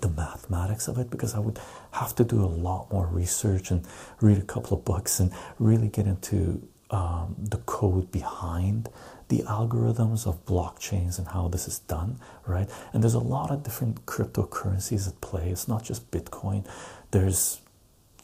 the 0.00 0.08
mathematics 0.08 0.88
of 0.88 0.98
it 0.98 1.10
because 1.10 1.34
I 1.34 1.38
would 1.38 1.58
have 1.92 2.14
to 2.16 2.24
do 2.24 2.42
a 2.42 2.46
lot 2.46 2.92
more 2.92 3.06
research 3.06 3.70
and 3.70 3.86
read 4.20 4.38
a 4.38 4.42
couple 4.42 4.76
of 4.76 4.84
books 4.84 5.20
and 5.20 5.32
really 5.58 5.88
get 5.88 6.06
into 6.06 6.66
um, 6.90 7.36
the 7.38 7.58
code 7.58 8.10
behind 8.10 8.88
the 9.28 9.40
algorithms 9.40 10.26
of 10.26 10.44
blockchains 10.46 11.18
and 11.18 11.28
how 11.28 11.48
this 11.48 11.68
is 11.68 11.80
done, 11.80 12.18
right? 12.46 12.70
And 12.92 13.02
there's 13.02 13.14
a 13.14 13.18
lot 13.18 13.50
of 13.50 13.62
different 13.62 14.06
cryptocurrencies 14.06 15.06
at 15.06 15.20
play. 15.20 15.50
It's 15.50 15.68
not 15.68 15.84
just 15.84 16.10
Bitcoin. 16.10 16.66
There's 17.10 17.60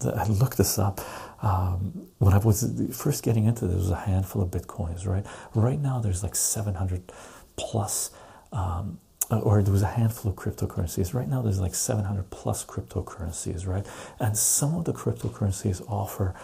I 0.03 0.27
looked 0.27 0.59
this 0.59 0.79
up 0.79 1.01
um, 1.43 2.09
when 2.19 2.35
I 2.35 2.39
was 2.39 2.69
first 2.93 3.23
getting 3.23 3.45
into 3.45 3.67
this. 3.67 3.77
Was 3.77 3.91
a 3.91 3.97
handful 3.97 4.43
of 4.43 4.51
bitcoins, 4.51 5.07
right? 5.07 5.25
Right 5.55 5.81
now, 5.81 6.01
there's 6.01 6.23
like 6.23 6.35
700 6.35 7.13
plus 7.57 8.11
um, 8.53 8.99
or 9.31 9.63
there 9.63 9.73
was 9.73 9.83
a 9.83 9.87
handful 9.87 10.31
of 10.31 10.37
cryptocurrencies. 10.37 11.15
Right 11.15 11.29
now, 11.29 11.43
there's 11.43 11.61
like 11.61 11.75
700 11.75 12.31
plus 12.31 12.65
cryptocurrencies, 12.65 13.67
right? 13.67 13.87
And 14.21 14.37
some 14.37 14.75
of 14.75 14.85
the 14.85 14.93
cryptocurrencies 14.93 15.83
offer 15.89 16.35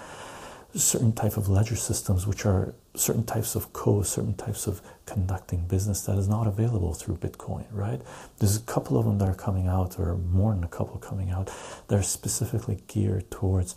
certain 0.75 1.13
type 1.13 1.37
of 1.37 1.49
ledger 1.49 1.77
systems, 1.77 2.27
which 2.27 2.47
are 2.47 2.75
certain 2.95 3.25
types 3.25 3.55
of 3.55 3.73
code, 3.73 4.07
certain 4.07 4.35
types 4.35 4.67
of 4.67 4.81
conducting 5.05 5.67
business 5.67 6.03
that 6.03 6.17
is 6.17 6.29
not 6.29 6.47
available 6.47 6.95
through 6.95 7.17
Bitcoin, 7.17 7.65
right? 7.73 8.01
There's 8.39 8.57
a 8.57 8.61
couple 8.61 8.97
of 8.97 9.05
them 9.05 9.19
that 9.19 9.29
are 9.29 9.35
coming 9.35 9.67
out, 9.67 9.99
or 9.99 10.17
more 10.17 10.55
than 10.55 10.65
a 10.65 10.69
couple 10.69 10.97
coming 10.99 11.31
out, 11.31 11.51
that 11.89 11.99
are 11.99 12.03
specifically 12.03 12.83
geared 12.87 13.31
towards 13.31 13.75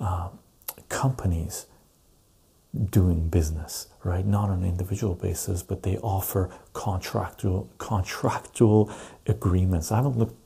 uh, 0.00 0.28
companies 0.88 1.66
doing 2.90 3.28
business, 3.28 3.88
right? 4.04 4.26
Not 4.26 4.50
on 4.50 4.62
an 4.62 4.68
individual 4.68 5.14
basis, 5.14 5.62
but 5.62 5.82
they 5.82 5.96
offer 5.98 6.50
contractual 6.74 7.68
contractual 7.78 8.90
agreements. 9.26 9.90
I 9.90 9.96
haven't 9.96 10.18
looked 10.18 10.36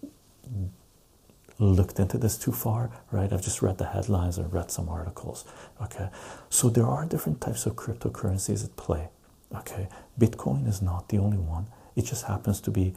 looked 1.59 2.00
into 2.00 2.19
this 2.19 2.37
too 2.38 2.52
far, 2.52 2.91
right? 3.12 3.33
I've 3.33 3.43
just 3.43 3.62
read 3.62 3.79
the 3.79 3.87
headlines 3.87 4.38
and 4.38 4.52
read 4.52 4.71
some 4.71 4.88
articles. 4.88 5.45
Okay, 5.81 6.09
so 6.50 6.69
there 6.69 6.87
are 6.87 7.05
different 7.07 7.41
types 7.41 7.67
of 7.67 7.76
cryptocurrencies 7.76 8.64
at 8.64 8.76
play. 8.76 9.09
Okay, 9.55 9.88
Bitcoin 10.19 10.67
is 10.67 10.83
not 10.83 11.09
the 11.09 11.19
only 11.19 11.38
one. 11.38 11.67
It 11.95 12.04
just 12.06 12.25
happens 12.25 12.61
to 12.63 12.71
be 12.71 12.95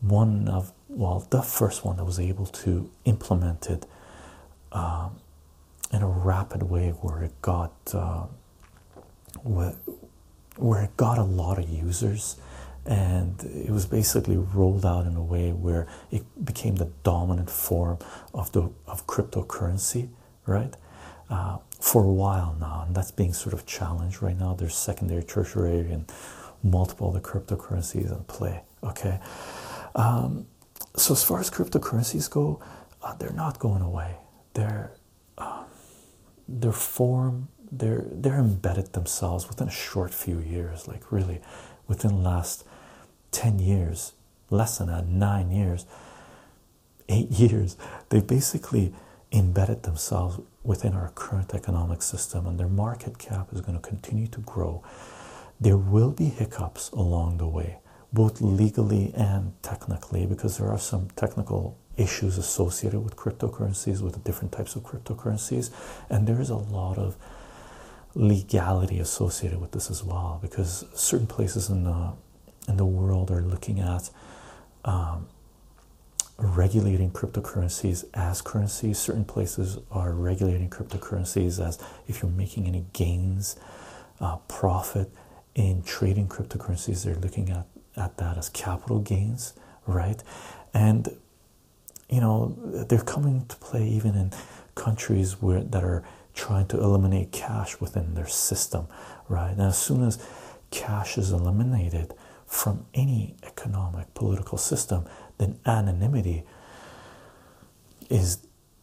one 0.00 0.48
of 0.48 0.72
well, 0.88 1.26
the 1.30 1.42
first 1.42 1.84
one 1.84 1.96
that 1.96 2.04
was 2.04 2.18
able 2.20 2.46
to 2.46 2.90
implement 3.04 3.68
it. 3.70 3.86
Um, 4.72 5.20
in 5.92 6.02
a 6.02 6.08
rapid 6.08 6.62
way 6.62 6.90
where 6.90 7.22
it 7.22 7.40
got 7.42 7.72
uh, 7.94 8.26
where, 9.42 9.74
it 10.82 10.96
got 10.96 11.18
a 11.18 11.22
lot 11.22 11.58
of 11.58 11.68
users 11.68 12.36
and 12.84 13.42
it 13.44 13.70
was 13.70 13.86
basically 13.86 14.36
rolled 14.36 14.84
out 14.84 15.06
in 15.06 15.14
a 15.16 15.22
way 15.22 15.52
where 15.52 15.86
it 16.10 16.22
became 16.44 16.76
the 16.76 16.90
dominant 17.02 17.50
form 17.50 17.98
of 18.34 18.50
the 18.52 18.70
of 18.86 19.06
cryptocurrency 19.06 20.08
right? 20.46 20.74
Uh, 21.30 21.58
for 21.80 22.02
a 22.04 22.12
while 22.12 22.56
now 22.58 22.84
and 22.86 22.94
that's 22.94 23.10
being 23.10 23.32
sort 23.32 23.52
of 23.52 23.66
challenged 23.66 24.22
right 24.22 24.38
now. 24.38 24.54
There's 24.54 24.74
secondary 24.74 25.22
tertiary 25.22 25.92
and 25.92 26.10
multiple 26.62 27.10
other 27.10 27.20
cryptocurrencies 27.20 28.10
in 28.10 28.24
play 28.24 28.62
okay? 28.82 29.20
Um, 29.94 30.46
so 30.96 31.12
as 31.12 31.22
far 31.22 31.40
as 31.40 31.50
cryptocurrencies 31.50 32.28
go 32.30 32.60
uh, 33.02 33.14
they're 33.14 33.32
not 33.32 33.58
going 33.58 33.82
away. 33.82 34.16
They're 34.54 34.92
um, 35.36 35.66
their 36.48 36.72
form 36.72 37.48
they're 37.70 38.04
they're 38.10 38.38
embedded 38.38 38.92
themselves 38.94 39.48
within 39.48 39.68
a 39.68 39.70
short 39.70 40.14
few 40.14 40.38
years 40.40 40.88
like 40.88 41.12
really 41.12 41.40
within 41.86 42.22
last 42.22 42.64
10 43.32 43.58
years 43.58 44.14
less 44.50 44.78
than 44.78 44.88
that 44.88 45.06
9 45.06 45.50
years 45.50 45.84
8 47.08 47.30
years 47.30 47.76
they 48.08 48.20
basically 48.20 48.92
embedded 49.32 49.82
themselves 49.82 50.40
within 50.62 50.94
our 50.94 51.10
current 51.14 51.54
economic 51.54 52.02
system 52.02 52.46
and 52.46 52.58
their 52.58 52.68
market 52.68 53.18
cap 53.18 53.48
is 53.52 53.60
going 53.60 53.78
to 53.78 53.86
continue 53.86 54.26
to 54.28 54.40
grow. 54.40 54.82
There 55.60 55.76
will 55.76 56.10
be 56.10 56.26
hiccups 56.26 56.90
along 56.90 57.38
the 57.38 57.48
way 57.48 57.78
both 58.12 58.40
legally 58.40 59.12
and 59.14 59.52
technically 59.62 60.24
because 60.24 60.56
there 60.56 60.68
are 60.68 60.78
some 60.78 61.08
technical 61.14 61.76
issues 61.98 62.38
associated 62.38 63.00
with 63.00 63.16
cryptocurrencies, 63.16 64.00
with 64.00 64.14
the 64.14 64.20
different 64.20 64.52
types 64.52 64.76
of 64.76 64.82
cryptocurrencies, 64.82 65.70
and 66.08 66.26
there 66.26 66.40
is 66.40 66.50
a 66.50 66.56
lot 66.56 66.98
of 66.98 67.16
legality 68.14 68.98
associated 68.98 69.60
with 69.60 69.72
this 69.72 69.90
as 69.90 70.02
well 70.02 70.38
because 70.40 70.84
certain 70.94 71.26
places 71.26 71.68
in 71.68 71.84
the 71.84 72.12
in 72.66 72.76
the 72.76 72.84
world 72.84 73.30
are 73.30 73.40
looking 73.40 73.80
at 73.80 74.10
um, 74.84 75.26
regulating 76.38 77.10
cryptocurrencies 77.10 78.04
as 78.14 78.42
currencies. 78.42 78.98
Certain 78.98 79.24
places 79.24 79.78
are 79.90 80.12
regulating 80.12 80.68
cryptocurrencies 80.68 81.64
as 81.64 81.78
if 82.06 82.22
you're 82.22 82.30
making 82.30 82.66
any 82.66 82.84
gains, 82.92 83.56
uh, 84.20 84.36
profit 84.48 85.10
in 85.54 85.82
trading 85.82 86.28
cryptocurrencies, 86.28 87.04
they're 87.04 87.16
looking 87.16 87.50
at, 87.50 87.66
at 87.96 88.16
that 88.18 88.38
as 88.38 88.48
capital 88.48 89.00
gains, 89.00 89.54
right? 89.86 90.22
And 90.72 91.08
you 92.08 92.20
know 92.20 92.56
they're 92.88 93.00
coming 93.00 93.44
to 93.46 93.56
play 93.56 93.86
even 93.86 94.14
in 94.14 94.32
countries 94.74 95.40
where 95.42 95.62
that 95.62 95.84
are 95.84 96.04
trying 96.34 96.66
to 96.66 96.78
eliminate 96.80 97.32
cash 97.32 97.80
within 97.80 98.14
their 98.14 98.26
system 98.26 98.86
right? 99.28 99.50
And 99.50 99.60
as 99.60 99.78
soon 99.78 100.02
as 100.04 100.24
cash 100.70 101.18
is 101.18 101.32
eliminated 101.32 102.14
from 102.46 102.86
any 102.94 103.36
economic 103.42 104.14
political 104.14 104.58
system 104.58 105.04
then 105.38 105.58
anonymity 105.66 106.44
is 108.08 108.38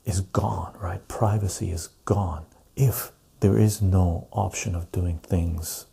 is 0.06 0.22
gone 0.22 0.76
right? 0.80 1.06
Privacy 1.08 1.72
is 1.72 1.88
gone. 2.06 2.46
If 2.76 3.12
there 3.40 3.58
is 3.58 3.82
no 3.82 4.28
option 4.32 4.76
of 4.76 4.92
doing 4.92 5.18
things 5.20 5.86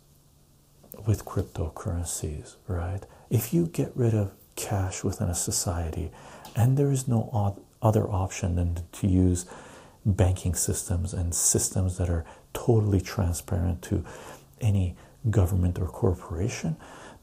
with 1.05 1.25
cryptocurrencies 1.25 2.55
right? 2.67 3.01
If 3.29 3.53
you 3.53 3.65
get 3.67 3.91
rid 3.95 4.13
of 4.13 4.33
cash 4.55 5.03
within 5.03 5.29
a 5.29 5.35
society 5.35 6.11
and 6.55 6.77
there 6.77 6.91
is 6.91 7.07
no 7.07 7.57
other 7.81 8.09
option 8.09 8.55
than 8.55 8.79
to 8.93 9.07
use 9.07 9.45
banking 10.05 10.53
systems 10.53 11.13
and 11.13 11.33
systems 11.33 11.97
that 11.97 12.09
are 12.09 12.25
totally 12.53 13.01
transparent 13.01 13.81
to 13.81 14.03
any 14.61 14.95
government 15.29 15.79
or 15.79 15.87
corporation, 15.87 16.75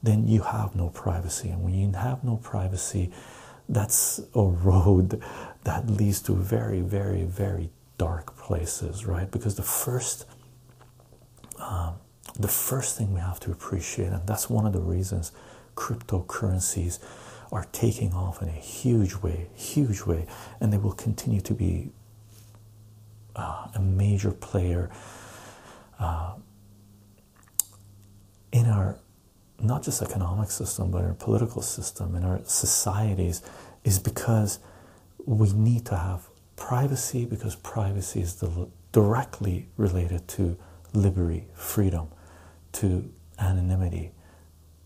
then 0.03 0.27
you 0.27 0.41
have 0.41 0.75
no 0.75 0.89
privacy. 0.89 1.49
And 1.49 1.63
when 1.63 1.73
you 1.73 1.91
have 1.91 2.23
no 2.23 2.37
privacy, 2.37 3.11
that's 3.69 4.19
a 4.35 4.43
road 4.43 5.21
that 5.63 5.89
leads 5.89 6.21
to 6.23 6.33
very, 6.33 6.81
very, 6.81 7.23
very 7.23 7.69
dark 7.97 8.35
places, 8.35 9.05
right? 9.05 9.29
Because 9.29 9.55
the 9.55 9.63
first, 9.63 10.25
um, 11.59 11.93
the 12.39 12.47
first 12.47 12.97
thing 12.97 13.13
we 13.13 13.19
have 13.19 13.39
to 13.41 13.51
appreciate, 13.51 14.07
and 14.07 14.25
that's 14.25 14.49
one 14.49 14.65
of 14.65 14.73
the 14.73 14.79
reasons 14.79 15.31
cryptocurrencies 15.75 16.99
are 17.51 17.65
taking 17.71 18.13
off 18.13 18.41
in 18.41 18.47
a 18.47 18.53
huge 18.53 19.15
way, 19.15 19.47
huge 19.55 20.03
way, 20.03 20.25
and 20.59 20.71
they 20.71 20.77
will 20.77 20.93
continue 20.93 21.41
to 21.41 21.53
be 21.53 21.89
uh, 23.35 23.67
a 23.75 23.79
major 23.79 24.31
player 24.31 24.89
uh, 25.99 26.33
in 28.51 28.65
our 28.67 28.97
not 29.59 29.83
just 29.83 30.01
economic 30.01 30.49
system, 30.49 30.91
but 30.91 30.99
in 30.99 31.05
our 31.05 31.13
political 31.13 31.61
system, 31.61 32.15
in 32.15 32.23
our 32.23 32.41
societies, 32.45 33.41
is 33.83 33.99
because 33.99 34.59
we 35.25 35.51
need 35.53 35.85
to 35.85 35.95
have 35.95 36.27
privacy 36.55 37.25
because 37.25 37.55
privacy 37.55 38.21
is 38.21 38.43
directly 38.91 39.67
related 39.77 40.27
to 40.27 40.57
liberty, 40.93 41.45
freedom, 41.53 42.07
to 42.71 43.11
anonymity, 43.39 44.11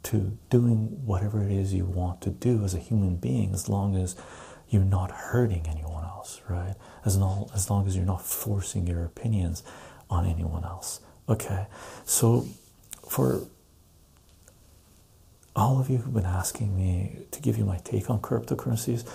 to 0.05 0.37
doing 0.49 1.05
whatever 1.05 1.43
it 1.43 1.51
is 1.51 1.73
you 1.73 1.85
want 1.85 2.21
to 2.21 2.29
do 2.29 2.63
as 2.63 2.73
a 2.73 2.79
human 2.79 3.15
being, 3.15 3.53
as 3.53 3.67
long 3.67 3.95
as 3.95 4.15
you're 4.69 4.83
not 4.83 5.11
hurting 5.11 5.65
anyone 5.67 6.03
else, 6.03 6.41
right? 6.49 6.75
As 7.03 7.17
long 7.17 7.49
as 7.53 7.69
long 7.69 7.87
as 7.87 7.95
you're 7.95 8.05
not 8.05 8.23
forcing 8.23 8.87
your 8.87 9.03
opinions 9.03 9.63
on 10.09 10.25
anyone 10.25 10.63
else. 10.63 10.99
Okay, 11.27 11.65
so 12.05 12.47
for 13.07 13.47
all 15.55 15.79
of 15.79 15.89
you 15.89 15.97
who've 15.97 16.13
been 16.13 16.25
asking 16.25 16.75
me 16.75 17.25
to 17.31 17.41
give 17.41 17.57
you 17.57 17.65
my 17.65 17.77
take 17.77 18.09
on 18.09 18.19
cryptocurrencies, 18.19 19.07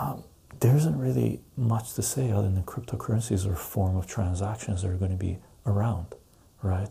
um, 0.00 0.22
there 0.60 0.74
isn't 0.76 0.98
really 0.98 1.40
much 1.56 1.94
to 1.94 2.02
say 2.02 2.30
other 2.30 2.50
than 2.50 2.62
cryptocurrencies 2.62 3.46
are 3.46 3.52
a 3.52 3.56
form 3.56 3.96
of 3.96 4.06
transactions 4.06 4.82
that 4.82 4.90
are 4.90 4.96
going 4.96 5.10
to 5.10 5.16
be 5.16 5.38
around, 5.66 6.06
right? 6.62 6.88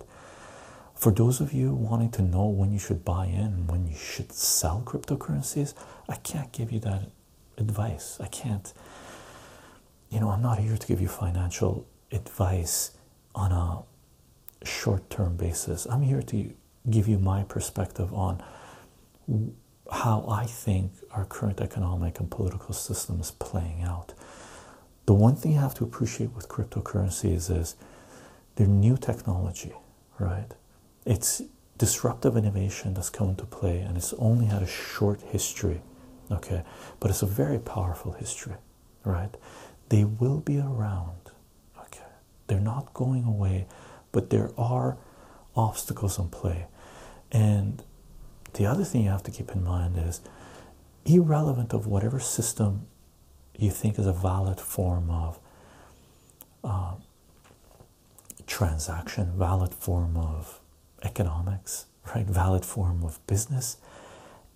For 1.05 1.11
those 1.11 1.39
of 1.39 1.53
you 1.53 1.71
wanting 1.71 2.09
to 2.13 2.23
know 2.23 2.47
when 2.47 2.71
you 2.71 2.79
should 2.79 3.05
buy 3.05 3.27
in 3.27 3.67
when 3.67 3.85
you 3.85 3.95
should 3.95 4.31
sell 4.31 4.81
cryptocurrencies, 4.83 5.75
I 6.09 6.15
can't 6.15 6.51
give 6.51 6.71
you 6.71 6.79
that 6.79 7.11
advice. 7.59 8.17
I 8.19 8.25
can't, 8.25 8.73
you 10.09 10.19
know, 10.19 10.31
I'm 10.31 10.41
not 10.41 10.57
here 10.57 10.75
to 10.75 10.87
give 10.87 10.99
you 10.99 11.07
financial 11.07 11.85
advice 12.11 12.97
on 13.35 13.51
a 13.51 14.65
short 14.65 15.07
term 15.11 15.35
basis. 15.35 15.85
I'm 15.85 16.01
here 16.01 16.23
to 16.23 16.51
give 16.89 17.07
you 17.07 17.19
my 17.19 17.43
perspective 17.43 18.11
on 18.11 18.41
how 19.91 20.25
I 20.27 20.47
think 20.47 20.91
our 21.11 21.25
current 21.25 21.61
economic 21.61 22.19
and 22.19 22.31
political 22.31 22.73
system 22.73 23.21
is 23.21 23.29
playing 23.29 23.83
out. 23.83 24.15
The 25.05 25.13
one 25.13 25.35
thing 25.35 25.51
you 25.51 25.59
have 25.59 25.75
to 25.75 25.83
appreciate 25.83 26.31
with 26.31 26.49
cryptocurrencies 26.49 27.55
is 27.55 27.75
they're 28.55 28.65
new 28.65 28.97
technology, 28.97 29.73
right? 30.17 30.49
It's 31.05 31.41
disruptive 31.77 32.37
innovation 32.37 32.93
that's 32.93 33.09
come 33.09 33.29
into 33.29 33.45
play 33.45 33.79
and 33.79 33.97
it's 33.97 34.13
only 34.13 34.45
had 34.45 34.61
a 34.61 34.67
short 34.67 35.21
history, 35.21 35.81
okay? 36.31 36.63
But 36.99 37.11
it's 37.11 37.21
a 37.21 37.27
very 37.27 37.59
powerful 37.59 38.13
history, 38.13 38.55
right? 39.03 39.35
They 39.89 40.03
will 40.03 40.39
be 40.39 40.59
around, 40.59 41.31
okay? 41.79 42.05
They're 42.47 42.59
not 42.59 42.93
going 42.93 43.25
away, 43.25 43.67
but 44.11 44.29
there 44.29 44.51
are 44.57 44.97
obstacles 45.55 46.17
in 46.17 46.29
play. 46.29 46.67
And 47.31 47.83
the 48.53 48.65
other 48.65 48.83
thing 48.83 49.03
you 49.03 49.09
have 49.09 49.23
to 49.23 49.31
keep 49.31 49.51
in 49.51 49.63
mind 49.63 49.97
is 49.97 50.21
irrelevant 51.05 51.73
of 51.73 51.85
whatever 51.85 52.19
system 52.19 52.87
you 53.57 53.69
think 53.69 53.99
is 53.99 54.07
a 54.07 54.13
valid 54.13 54.59
form 54.59 55.09
of 55.09 55.39
uh, 56.63 56.95
transaction, 58.47 59.33
valid 59.37 59.73
form 59.73 60.17
of 60.17 60.59
economics, 61.05 61.85
right? 62.13 62.25
Valid 62.25 62.65
form 62.65 63.03
of 63.03 63.25
business. 63.27 63.77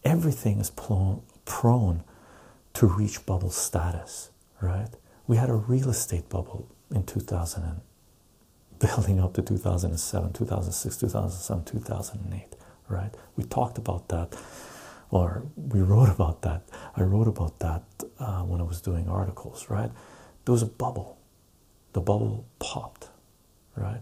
Everything 0.03 0.59
is 0.59 0.71
prone 0.71 2.03
to 2.73 2.87
reach 2.87 3.25
bubble 3.25 3.51
status, 3.51 4.29
right? 4.61 4.89
We 5.27 5.37
had 5.37 5.49
a 5.49 5.55
real 5.55 5.89
estate 5.89 6.29
bubble 6.29 6.67
in 6.93 7.03
2000 7.03 7.63
and 7.63 7.81
building 8.79 9.19
up 9.19 9.33
to 9.33 9.41
2007, 9.41 10.33
2006, 10.33 10.97
2007, 10.97 11.65
2008 11.65 12.55
right? 12.89 13.13
We 13.37 13.43
talked 13.43 13.77
about 13.77 14.09
that, 14.09 14.35
or 15.11 15.43
we 15.55 15.81
wrote 15.81 16.09
about 16.09 16.41
that. 16.41 16.63
I 16.97 17.03
wrote 17.03 17.27
about 17.27 17.59
that 17.59 17.83
uh, 18.19 18.41
when 18.41 18.59
I 18.59 18.63
was 18.63 18.81
doing 18.81 19.07
articles, 19.07 19.69
right? 19.69 19.91
There 20.45 20.51
was 20.51 20.63
a 20.63 20.67
bubble. 20.67 21.17
The 21.93 22.01
bubble 22.01 22.45
popped, 22.59 23.07
right? 23.75 24.01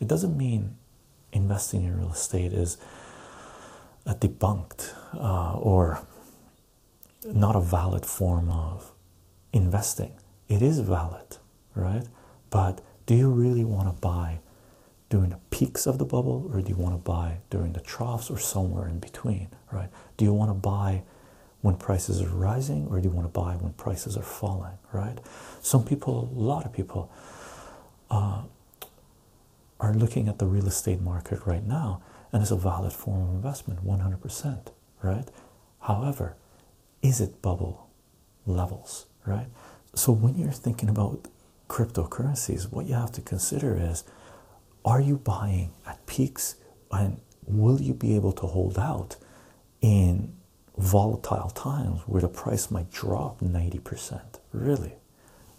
It 0.00 0.08
doesn't 0.08 0.36
mean 0.36 0.76
investing 1.32 1.84
in 1.84 1.98
real 1.98 2.12
estate 2.12 2.52
is 2.52 2.76
a 4.06 4.14
debunked 4.14 4.94
uh, 5.14 5.54
or 5.54 6.00
not 7.24 7.56
a 7.56 7.60
valid 7.60 8.04
form 8.04 8.50
of 8.50 8.92
investing. 9.52 10.12
It 10.48 10.62
is 10.62 10.80
valid, 10.80 11.38
right? 11.74 12.04
But 12.50 12.80
do 13.06 13.14
you 13.14 13.30
really 13.30 13.64
want 13.64 13.88
to 13.88 14.00
buy 14.00 14.40
during 15.12 15.28
the 15.28 15.38
peaks 15.50 15.86
of 15.86 15.98
the 15.98 16.04
bubble 16.06 16.50
or 16.52 16.62
do 16.62 16.70
you 16.70 16.74
want 16.74 16.94
to 16.94 16.98
buy 16.98 17.36
during 17.50 17.74
the 17.74 17.80
troughs 17.80 18.30
or 18.30 18.38
somewhere 18.38 18.88
in 18.88 18.98
between 18.98 19.46
right 19.70 19.90
do 20.16 20.24
you 20.24 20.32
want 20.32 20.48
to 20.48 20.54
buy 20.54 21.02
when 21.60 21.74
prices 21.76 22.22
are 22.22 22.28
rising 22.30 22.86
or 22.88 22.98
do 22.98 23.10
you 23.10 23.14
want 23.14 23.26
to 23.26 23.40
buy 23.40 23.52
when 23.56 23.74
prices 23.74 24.16
are 24.16 24.22
falling 24.22 24.72
right 24.90 25.18
some 25.60 25.84
people 25.84 26.30
a 26.34 26.40
lot 26.40 26.64
of 26.64 26.72
people 26.72 27.12
uh, 28.10 28.40
are 29.82 29.92
looking 29.92 30.28
at 30.28 30.38
the 30.38 30.46
real 30.46 30.66
estate 30.66 31.00
market 31.02 31.40
right 31.44 31.66
now 31.66 32.00
and 32.32 32.40
it's 32.40 32.50
a 32.50 32.56
valid 32.56 32.92
form 32.92 33.28
of 33.28 33.34
investment 33.34 33.84
100% 33.84 34.68
right 35.02 35.28
however 35.80 36.36
is 37.02 37.20
it 37.20 37.42
bubble 37.42 37.90
levels 38.46 39.06
right 39.26 39.48
so 39.94 40.10
when 40.10 40.36
you're 40.36 40.50
thinking 40.52 40.88
about 40.88 41.28
cryptocurrencies 41.68 42.72
what 42.72 42.86
you 42.86 42.94
have 42.94 43.12
to 43.12 43.20
consider 43.20 43.76
is 43.76 44.04
are 44.84 45.00
you 45.00 45.16
buying 45.16 45.72
at 45.86 46.04
peaks 46.06 46.56
and 46.90 47.20
will 47.46 47.80
you 47.80 47.94
be 47.94 48.16
able 48.16 48.32
to 48.32 48.46
hold 48.46 48.78
out 48.78 49.16
in 49.80 50.32
volatile 50.76 51.50
times 51.50 52.00
where 52.06 52.22
the 52.22 52.28
price 52.28 52.70
might 52.70 52.90
drop 52.90 53.40
90%? 53.40 54.20
Really? 54.52 54.94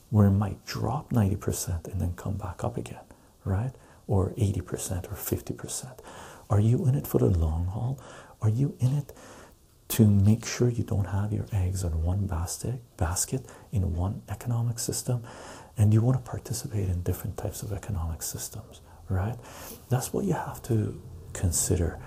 Where 0.10 0.28
it 0.28 0.32
might 0.32 0.66
drop 0.66 1.12
90% 1.12 1.88
and 1.88 2.02
then 2.02 2.14
come 2.16 2.36
back 2.36 2.64
up 2.64 2.78
again, 2.78 3.04
right? 3.46 3.72
Or 4.08 4.32
80% 4.32 5.12
or 5.12 5.16
50%. 5.16 6.00
Are 6.50 6.60
you 6.60 6.86
in 6.86 6.96
it 6.96 7.08
for 7.08 7.20
the 7.20 7.30
long 7.30 7.68
haul? 7.68 8.00
Are 8.42 8.50
you 8.50 8.76
in 8.80 8.94
it 8.98 9.14
to 9.90 10.08
make 10.08 10.46
sure 10.46 10.70
you 10.70 10.84
don't 10.84 11.06
have 11.06 11.32
your 11.32 11.46
eggs 11.54 11.84
in 11.84 12.04
one 12.04 12.26
basket 12.28 12.82
basket 12.98 13.46
in 13.72 13.96
one 13.96 14.22
economic 14.30 14.80
system? 14.80 15.24
And 15.78 15.94
you 15.94 16.02
want 16.02 16.24
to 16.24 16.30
participate 16.30 16.90
in 16.90 17.02
different 17.04 17.38
types 17.38 17.64
of 17.64 17.72
economic 17.72 18.22
systems 18.22 18.82
right? 19.10 19.36
That's 19.90 20.14
what 20.14 20.26
you 20.26 20.34
have 20.34 20.62
to 20.64 21.02
consider. 21.34 22.00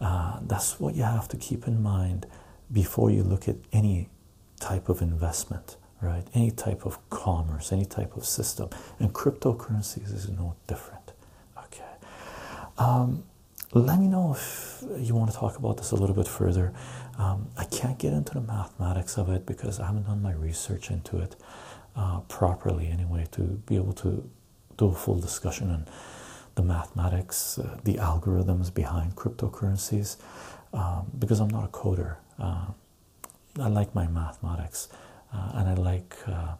Uh, 0.00 0.40
that's 0.42 0.80
what 0.80 0.94
you 0.94 1.02
have 1.02 1.28
to 1.28 1.36
keep 1.36 1.66
in 1.66 1.82
mind 1.82 2.26
before 2.72 3.10
you 3.10 3.22
look 3.22 3.48
at 3.48 3.56
any 3.72 4.08
type 4.60 4.88
of 4.88 5.02
investment, 5.02 5.76
right? 6.00 6.24
Any 6.34 6.50
type 6.50 6.84
of 6.86 6.98
commerce, 7.10 7.72
any 7.72 7.84
type 7.84 8.16
of 8.16 8.24
system. 8.24 8.70
And 8.98 9.12
cryptocurrencies 9.12 10.12
is 10.12 10.28
no 10.28 10.56
different. 10.66 11.01
Um, 12.82 13.22
let 13.74 14.00
me 14.00 14.08
know 14.08 14.32
if 14.34 14.82
you 14.98 15.14
want 15.14 15.30
to 15.30 15.36
talk 15.36 15.56
about 15.56 15.76
this 15.76 15.92
a 15.92 15.96
little 15.96 16.16
bit 16.16 16.26
further. 16.26 16.72
Um, 17.16 17.48
I 17.56 17.64
can't 17.64 17.98
get 17.98 18.12
into 18.12 18.34
the 18.34 18.40
mathematics 18.40 19.16
of 19.16 19.28
it 19.30 19.46
because 19.46 19.78
I 19.78 19.86
haven't 19.86 20.06
done 20.06 20.20
my 20.20 20.32
research 20.32 20.90
into 20.90 21.18
it 21.18 21.36
uh, 21.94 22.20
properly, 22.20 22.88
anyway, 22.88 23.26
to 23.32 23.42
be 23.42 23.76
able 23.76 23.92
to 23.94 24.28
do 24.78 24.86
a 24.86 24.94
full 24.94 25.20
discussion 25.20 25.70
on 25.70 25.86
the 26.56 26.62
mathematics, 26.62 27.58
uh, 27.58 27.78
the 27.84 27.94
algorithms 27.94 28.74
behind 28.74 29.14
cryptocurrencies, 29.14 30.16
um, 30.74 31.06
because 31.18 31.38
I'm 31.40 31.50
not 31.50 31.64
a 31.64 31.68
coder. 31.68 32.16
Uh, 32.38 32.66
I 33.60 33.68
like 33.68 33.94
my 33.94 34.08
mathematics, 34.08 34.88
uh, 35.32 35.52
and 35.54 35.68
I 35.68 35.74
like 35.74 36.16
uh, 36.26 36.54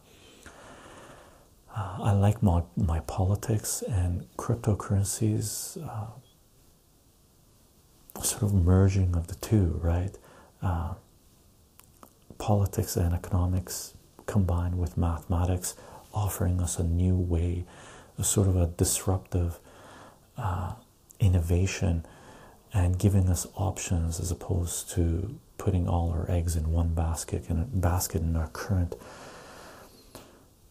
uh, 1.76 1.98
I 2.02 2.12
like 2.12 2.42
my 2.42 2.62
my 2.76 3.00
politics 3.00 3.82
and 3.88 4.26
cryptocurrencies. 4.36 5.76
Uh, 5.82 6.06
sort 8.22 8.42
of 8.42 8.54
merging 8.54 9.16
of 9.16 9.26
the 9.26 9.34
two, 9.36 9.80
right? 9.82 10.16
politics 12.38 12.96
and 12.96 13.14
economics 13.14 13.94
combined 14.26 14.76
with 14.78 14.96
mathematics, 14.96 15.76
offering 16.12 16.60
us 16.60 16.78
a 16.78 16.82
new 16.82 17.16
way, 17.16 17.64
a 18.18 18.24
sort 18.24 18.48
of 18.48 18.56
a 18.56 18.66
disruptive 18.66 19.58
uh, 20.36 20.72
innovation 21.20 22.04
and 22.74 22.98
giving 22.98 23.28
us 23.28 23.46
options 23.54 24.18
as 24.18 24.30
opposed 24.30 24.90
to 24.90 25.38
putting 25.58 25.88
all 25.88 26.10
our 26.10 26.28
eggs 26.28 26.56
in 26.56 26.72
one 26.72 26.94
basket 26.94 27.48
in 27.48 27.58
a 27.60 27.64
basket 27.64 28.22
in 28.22 28.34
our 28.34 28.48
current 28.48 28.96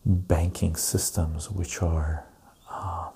banking 0.06 0.76
systems, 0.76 1.50
which 1.50 1.82
are 1.82 2.26
uh, 2.70 3.10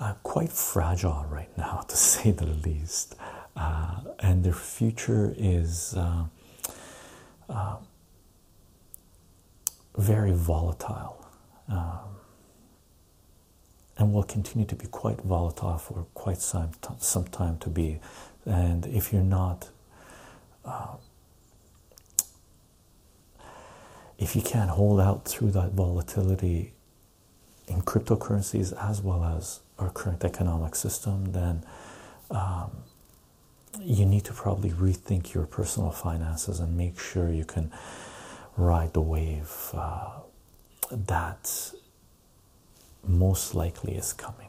uh, 0.00 0.14
quite 0.22 0.52
fragile 0.52 1.26
right 1.30 1.50
now, 1.58 1.84
to 1.88 1.96
say 1.96 2.30
the 2.30 2.46
least, 2.46 3.16
uh, 3.56 4.00
and 4.20 4.44
their 4.44 4.52
future 4.52 5.34
is 5.36 5.94
uh, 5.96 6.24
uh, 7.48 7.76
very 9.96 10.32
volatile. 10.32 11.26
Um, 11.68 12.14
and 13.96 14.12
will 14.12 14.24
continue 14.24 14.66
to 14.66 14.74
be 14.74 14.86
quite 14.86 15.20
volatile 15.20 15.78
for 15.78 16.06
quite 16.14 16.38
some, 16.38 16.70
some 16.98 17.24
time 17.26 17.58
to 17.58 17.70
be. 17.70 18.00
And 18.44 18.86
if 18.86 19.12
you're 19.12 19.22
not, 19.22 19.68
uh, 20.64 20.96
if 24.18 24.36
you 24.36 24.42
can't 24.42 24.70
hold 24.70 25.00
out 25.00 25.24
through 25.24 25.50
that 25.52 25.72
volatility 25.72 26.72
in 27.66 27.82
cryptocurrencies 27.82 28.72
as 28.82 29.00
well 29.00 29.24
as 29.24 29.60
our 29.78 29.90
current 29.90 30.24
economic 30.24 30.74
system, 30.74 31.32
then 31.32 31.64
um, 32.30 32.70
you 33.80 34.06
need 34.06 34.24
to 34.24 34.32
probably 34.32 34.70
rethink 34.70 35.34
your 35.34 35.46
personal 35.46 35.90
finances 35.90 36.60
and 36.60 36.76
make 36.76 36.98
sure 36.98 37.30
you 37.30 37.44
can 37.44 37.72
ride 38.56 38.92
the 38.92 39.00
wave 39.00 39.70
uh, 39.74 40.10
that 40.90 41.72
most 43.06 43.54
likely 43.54 43.94
is 43.94 44.12
coming. 44.12 44.48